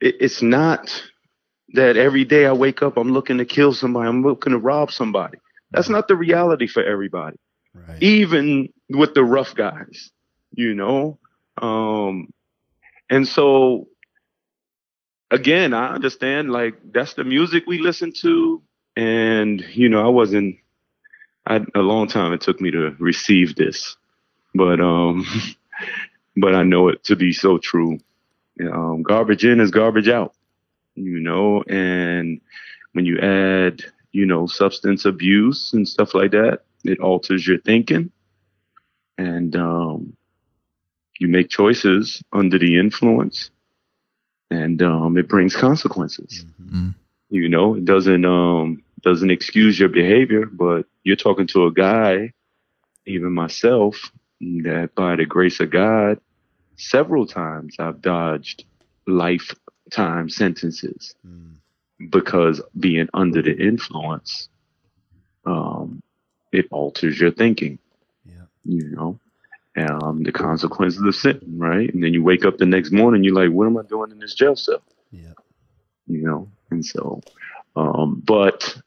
it, 0.00 0.16
it's 0.20 0.42
not 0.42 1.02
that 1.74 1.96
every 1.96 2.24
day 2.24 2.46
I 2.46 2.52
wake 2.52 2.82
up, 2.82 2.96
I'm 2.96 3.12
looking 3.12 3.38
to 3.38 3.44
kill 3.44 3.74
somebody, 3.74 4.08
I'm 4.08 4.22
looking 4.22 4.52
to 4.52 4.58
rob 4.58 4.90
somebody. 4.90 5.38
That's 5.70 5.90
not 5.90 6.08
the 6.08 6.16
reality 6.16 6.66
for 6.66 6.82
everybody. 6.82 7.36
Right. 7.74 8.02
Even 8.02 8.72
with 8.88 9.12
the 9.12 9.22
rough 9.22 9.54
guys, 9.54 10.10
you 10.52 10.74
know? 10.74 11.18
Um, 11.60 12.28
and 13.10 13.28
so 13.28 13.88
again, 15.30 15.74
I 15.74 15.94
understand 15.94 16.50
like 16.50 16.76
that's 16.92 17.14
the 17.14 17.24
music 17.24 17.64
we 17.66 17.78
listen 17.78 18.12
to. 18.22 18.62
And, 18.98 19.64
you 19.74 19.88
know, 19.88 20.04
I 20.04 20.08
wasn't 20.08 20.56
I 21.46 21.64
a 21.76 21.78
long 21.80 22.08
time 22.08 22.32
it 22.32 22.40
took 22.40 22.60
me 22.60 22.72
to 22.72 22.96
receive 22.98 23.54
this. 23.54 23.96
But 24.54 24.80
um 24.80 25.24
but 26.36 26.54
I 26.54 26.64
know 26.64 26.88
it 26.88 27.04
to 27.04 27.14
be 27.14 27.32
so 27.32 27.58
true. 27.58 27.98
Um, 28.60 29.04
garbage 29.04 29.44
in 29.44 29.60
is 29.60 29.70
garbage 29.70 30.08
out, 30.08 30.34
you 30.96 31.20
know, 31.20 31.62
and 31.68 32.40
when 32.92 33.06
you 33.06 33.20
add, 33.20 33.84
you 34.10 34.26
know, 34.26 34.48
substance 34.48 35.04
abuse 35.04 35.72
and 35.72 35.86
stuff 35.86 36.12
like 36.12 36.32
that, 36.32 36.62
it 36.82 36.98
alters 36.98 37.46
your 37.46 37.58
thinking. 37.58 38.10
And 39.16 39.54
um, 39.54 40.16
you 41.20 41.28
make 41.28 41.50
choices 41.50 42.20
under 42.32 42.58
the 42.58 42.80
influence 42.80 43.50
and 44.50 44.82
um, 44.82 45.16
it 45.16 45.28
brings 45.28 45.54
consequences. 45.54 46.44
Mhm. 46.60 46.96
You 47.30 47.48
know, 47.48 47.74
it 47.74 47.84
doesn't 47.84 48.24
um, 48.24 48.82
doesn't 49.02 49.30
excuse 49.30 49.78
your 49.78 49.88
behavior, 49.88 50.46
but 50.46 50.86
you're 51.04 51.16
talking 51.16 51.46
to 51.48 51.66
a 51.66 51.72
guy, 51.72 52.32
even 53.06 53.32
myself, 53.32 54.10
that 54.40 54.90
by 54.94 55.16
the 55.16 55.26
grace 55.26 55.60
of 55.60 55.70
God, 55.70 56.20
several 56.76 57.26
times 57.26 57.76
I've 57.78 58.00
dodged 58.00 58.64
lifetime 59.06 60.28
sentences 60.28 61.14
Mm. 61.26 61.54
because 62.10 62.60
being 62.78 63.08
under 63.14 63.42
the 63.42 63.56
influence, 63.56 64.48
um, 65.44 66.02
it 66.52 66.66
alters 66.70 67.20
your 67.20 67.30
thinking. 67.30 67.78
Yeah. 68.24 68.44
You 68.64 68.90
know, 68.90 69.20
um, 69.76 70.22
the 70.22 70.32
consequences 70.32 71.02
of 71.02 71.14
sin, 71.14 71.40
right? 71.56 71.92
And 71.92 72.02
then 72.02 72.12
you 72.12 72.22
wake 72.22 72.44
up 72.44 72.58
the 72.58 72.66
next 72.66 72.92
morning, 72.92 73.24
you're 73.24 73.34
like, 73.34 73.50
"What 73.50 73.66
am 73.66 73.76
I 73.76 73.82
doing 73.82 74.10
in 74.10 74.18
this 74.18 74.34
jail 74.34 74.56
cell?" 74.56 74.82
Yeah. 75.10 75.34
You 76.06 76.22
know, 76.22 76.48
and 76.70 76.84
so, 76.84 77.20
um, 77.76 78.22
but 78.24 78.80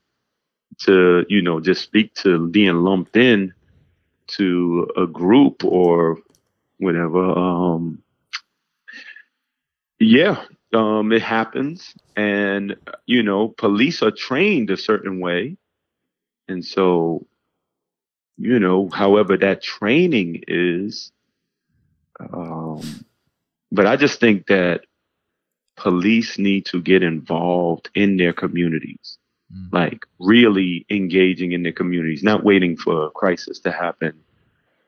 to 0.85 1.25
you 1.29 1.41
know, 1.41 1.59
just 1.59 1.83
speak 1.83 2.13
to 2.15 2.47
being 2.47 2.75
lumped 2.77 3.15
in 3.15 3.53
to 4.27 4.89
a 4.97 5.05
group 5.05 5.63
or 5.63 6.17
whatever. 6.77 7.37
Um, 7.37 8.01
yeah, 9.99 10.43
um, 10.73 11.11
it 11.11 11.21
happens, 11.21 11.93
and 12.15 12.75
you 13.05 13.23
know, 13.23 13.49
police 13.49 14.01
are 14.01 14.11
trained 14.11 14.69
a 14.69 14.77
certain 14.77 15.19
way, 15.19 15.57
and 16.47 16.65
so, 16.65 17.27
you 18.37 18.59
know, 18.59 18.89
however 18.89 19.37
that 19.37 19.61
training 19.61 20.43
is, 20.47 21.11
um, 22.19 22.81
but 23.71 23.85
I 23.85 23.95
just 23.95 24.19
think 24.19 24.47
that 24.47 24.85
police 25.75 26.37
need 26.37 26.65
to 26.67 26.81
get 26.81 27.03
involved 27.03 27.89
in 27.95 28.17
their 28.17 28.33
communities, 28.33 29.17
Mm. 29.51 29.71
like 29.71 30.05
really 30.19 30.85
engaging 30.89 31.51
in 31.53 31.63
their 31.63 31.73
communities, 31.73 32.23
not 32.23 32.43
waiting 32.43 32.77
for 32.77 33.05
a 33.05 33.11
crisis 33.11 33.59
to 33.61 33.71
happen, 33.71 34.13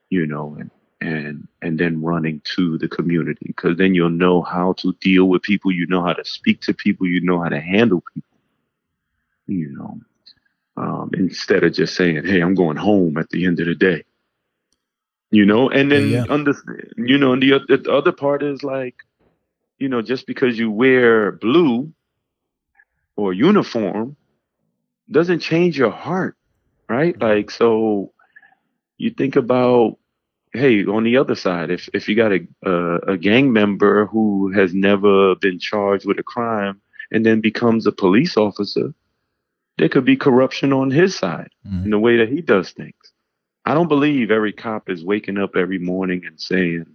you 0.10 0.26
know, 0.26 0.56
and 0.60 0.72
and 1.02 1.48
and 1.62 1.80
then 1.80 2.02
running 2.02 2.42
to 2.56 2.78
the 2.78 2.88
community. 2.88 3.46
Because 3.48 3.78
then 3.78 3.94
you'll 3.96 4.10
know 4.10 4.42
how 4.42 4.74
to 4.80 4.94
deal 5.02 5.26
with 5.30 5.44
people, 5.44 5.72
you 5.72 5.86
know 5.88 6.04
how 6.04 6.14
to 6.14 6.26
speak 6.26 6.62
to 6.62 6.74
people, 6.74 7.08
you 7.08 7.22
know 7.22 7.42
how 7.42 7.50
to 7.50 7.60
handle 7.62 8.04
people, 8.14 8.38
you 9.48 9.72
know, 9.74 10.00
um, 10.78 11.12
instead 11.14 11.64
of 11.64 11.74
just 11.74 11.96
saying, 11.96 12.24
"Hey, 12.26 12.42
I'm 12.42 12.56
going 12.56 12.78
home" 12.78 13.18
at 13.18 13.30
the 13.30 13.46
end 13.46 13.60
of 13.60 13.68
the 13.68 13.76
day, 13.76 14.04
you 15.32 15.46
know, 15.46 15.70
and 15.70 15.92
then 15.92 16.14
Yeah, 16.14 16.28
under, 16.30 16.54
you 16.98 17.18
know, 17.18 17.34
and 17.34 17.42
the, 17.42 17.60
the 17.68 17.92
other 17.92 18.12
part 18.12 18.44
is 18.44 18.64
like, 18.64 18.96
you 19.80 19.90
know, 19.90 20.02
just 20.02 20.26
because 20.28 20.58
you 20.58 20.72
wear 20.72 21.32
blue 21.32 21.92
or 23.16 23.34
uniform 23.34 24.16
doesn't 25.10 25.40
change 25.40 25.78
your 25.78 25.92
heart, 25.92 26.36
right? 26.90 27.20
Like, 27.20 27.52
so 27.52 28.12
you 28.98 29.10
think 29.12 29.36
about, 29.36 29.98
hey, 30.54 30.86
on 30.86 31.04
the 31.04 31.18
other 31.18 31.36
side, 31.36 31.70
if 31.72 31.90
if 31.94 32.08
you 32.08 32.16
got 32.16 32.32
a 32.32 32.48
a, 32.64 32.98
a 33.14 33.18
gang 33.18 33.52
member 33.54 34.06
who 34.06 34.52
has 34.54 34.74
never 34.74 35.36
been 35.36 35.60
charged 35.60 36.06
with 36.06 36.20
a 36.20 36.24
crime 36.24 36.82
and 37.12 37.26
then 37.26 37.42
becomes 37.42 37.86
a 37.86 37.92
police 37.92 38.38
officer, 38.38 38.94
there 39.78 39.90
could 39.90 40.06
be 40.06 40.16
corruption 40.16 40.72
on 40.74 40.90
his 40.92 41.16
side 41.16 41.50
Mhm. 41.68 41.86
in 41.86 41.92
the 41.92 42.00
way 42.00 42.18
that 42.18 42.30
he 42.30 42.42
does 42.42 42.72
things. 42.72 42.94
I 43.66 43.74
don't 43.74 43.88
believe 43.88 44.30
every 44.32 44.52
cop 44.54 44.90
is 44.90 45.04
waking 45.04 45.38
up 45.38 45.56
every 45.56 45.80
morning 45.80 46.26
and 46.26 46.40
saying, 46.40 46.86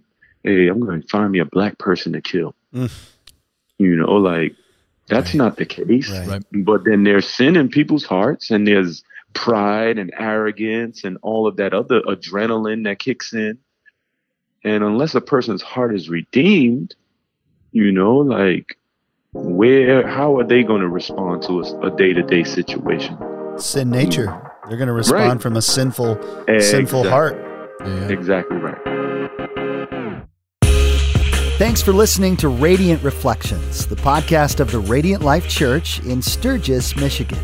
"Hey, 0.43 0.67
I'm 0.67 0.79
going 0.79 1.01
to 1.01 1.07
find 1.07 1.31
me 1.31 1.39
a 1.39 1.45
black 1.45 1.77
person 1.77 2.13
to 2.13 2.21
kill." 2.21 2.55
Mm. 2.73 2.91
You 3.77 3.95
know, 3.95 4.13
like 4.15 4.55
that's 5.09 5.29
Right. 5.29 5.35
not 5.35 5.57
the 5.57 5.65
case. 5.65 6.09
Right. 6.27 6.41
But 6.53 6.85
then 6.85 7.03
there's 7.03 7.27
sin 7.27 7.55
in 7.55 7.67
people's 7.69 8.05
hearts, 8.05 8.49
and 8.51 8.65
there's 8.67 9.03
pride 9.33 9.97
and 9.97 10.11
arrogance 10.17 11.03
and 11.03 11.17
all 11.21 11.45
of 11.47 11.57
that 11.57 11.73
other 11.73 12.01
adrenaline 12.01 12.83
that 12.85 12.99
kicks 12.99 13.33
in. 13.33 13.57
And 14.63 14.83
unless 14.83 15.13
a 15.15 15.21
person's 15.21 15.61
heart 15.61 15.93
is 15.95 16.09
redeemed, 16.09 16.95
you 17.71 17.91
know, 17.91 18.17
like 18.17 18.77
where, 19.33 20.07
how 20.07 20.37
are 20.37 20.43
they 20.43 20.63
going 20.63 20.81
to 20.81 20.89
respond 20.89 21.43
to 21.43 21.61
a, 21.61 21.87
a 21.87 21.95
day-to-day 21.95 22.43
situation? 22.43 23.17
Sin 23.57 23.89
nature. 23.91 24.25
They're 24.67 24.77
going 24.77 24.87
to 24.87 24.93
respond 24.93 25.29
Right. 25.33 25.41
from 25.41 25.55
a 25.57 25.61
sinful, 25.61 26.17
sinful 26.59 27.07
heart. 27.07 27.37
Yeah. 27.85 28.09
Exactly 28.09 28.57
right. 28.57 28.77
Thanks 31.59 31.81
for 31.81 31.91
listening 31.91 32.37
to 32.37 32.47
Radiant 32.47 33.03
Reflections, 33.03 33.85
the 33.85 33.97
podcast 33.97 34.61
of 34.61 34.71
the 34.71 34.79
Radiant 34.79 35.23
Life 35.23 35.49
Church 35.49 35.99
in 36.05 36.21
Sturgis, 36.21 36.95
Michigan. 36.95 37.37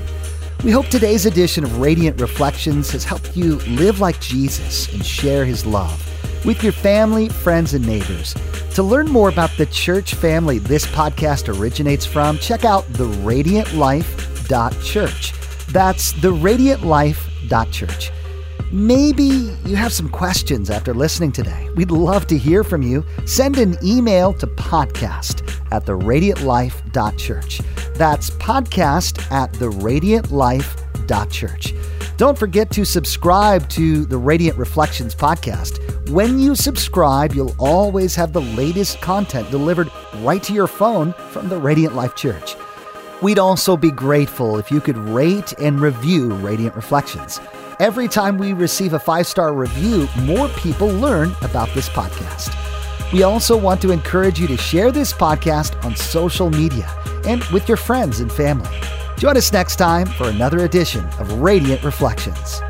We 0.63 0.71
hope 0.71 0.87
today's 0.87 1.25
edition 1.25 1.65
of 1.65 1.81
Radiant 1.81 2.21
Reflections 2.21 2.89
has 2.91 3.03
helped 3.03 3.35
you 3.35 3.57
live 3.67 3.99
like 3.99 4.21
Jesus 4.21 4.87
and 4.93 5.05
share 5.05 5.43
his 5.43 5.65
love 5.65 6.01
with 6.45 6.63
your 6.63 6.71
family, 6.71 7.27
friends, 7.27 7.73
and 7.73 7.85
neighbors. 7.85 8.33
To 8.75 8.83
learn 8.83 9.07
more 9.07 9.27
about 9.27 9.51
the 9.57 9.65
church 9.65 10.13
family 10.13 10.59
this 10.59 10.87
podcast 10.87 11.53
originates 11.53 12.05
from, 12.05 12.37
check 12.37 12.63
out 12.63 12.85
theradiantlife.church. 12.93 15.33
That's 15.73 16.13
theradiantlife.church. 16.13 18.11
Maybe 18.75 19.55
you 19.65 19.75
have 19.77 19.93
some 19.93 20.09
questions 20.09 20.69
after 20.69 20.93
listening 20.93 21.31
today. 21.31 21.69
We'd 21.77 21.91
love 21.91 22.27
to 22.27 22.37
hear 22.37 22.61
from 22.61 22.81
you. 22.81 23.05
Send 23.25 23.57
an 23.57 23.77
email 23.81 24.33
to 24.33 24.47
podcast 24.47 25.49
at 25.71 25.85
theradiantlife.church. 25.85 27.61
That's 27.93 28.31
podcast 28.31 29.31
at 29.31 29.53
theradiantlife.church. 29.53 31.73
Don't 32.17 32.37
forget 32.37 32.69
to 32.71 32.83
subscribe 32.83 33.69
to 33.69 34.05
the 34.07 34.17
Radiant 34.17 34.57
Reflections 34.57 35.15
podcast. 35.15 36.09
When 36.09 36.37
you 36.37 36.53
subscribe, 36.53 37.33
you'll 37.33 37.55
always 37.57 38.13
have 38.15 38.33
the 38.33 38.41
latest 38.41 38.99
content 38.99 39.49
delivered 39.51 39.89
right 40.15 40.43
to 40.43 40.51
your 40.51 40.67
phone 40.67 41.13
from 41.29 41.47
the 41.47 41.57
Radiant 41.57 41.95
Life 41.95 42.15
Church. 42.15 42.57
We'd 43.21 43.39
also 43.39 43.77
be 43.77 43.91
grateful 43.91 44.57
if 44.57 44.69
you 44.69 44.81
could 44.81 44.97
rate 44.97 45.53
and 45.61 45.79
review 45.79 46.33
Radiant 46.33 46.75
Reflections. 46.75 47.39
Every 47.79 48.07
time 48.07 48.37
we 48.37 48.53
receive 48.53 48.93
a 48.93 48.99
five 48.99 49.27
star 49.27 49.53
review, 49.53 50.07
more 50.21 50.47
people 50.49 50.87
learn 50.87 51.35
about 51.41 51.67
this 51.73 51.89
podcast. 51.89 52.53
We 53.11 53.23
also 53.23 53.57
want 53.57 53.81
to 53.81 53.91
encourage 53.91 54.39
you 54.39 54.47
to 54.47 54.55
share 54.55 54.93
this 54.93 55.11
podcast 55.11 55.83
on 55.83 55.93
social 55.95 56.49
media 56.49 56.89
and 57.25 57.43
with 57.45 57.67
your 57.67 57.77
friends 57.77 58.21
and 58.21 58.31
family. 58.31 58.69
Join 59.17 59.35
us 59.35 59.51
next 59.51 59.75
time 59.75 60.07
for 60.07 60.29
another 60.29 60.63
edition 60.63 61.05
of 61.19 61.41
Radiant 61.41 61.83
Reflections. 61.83 62.61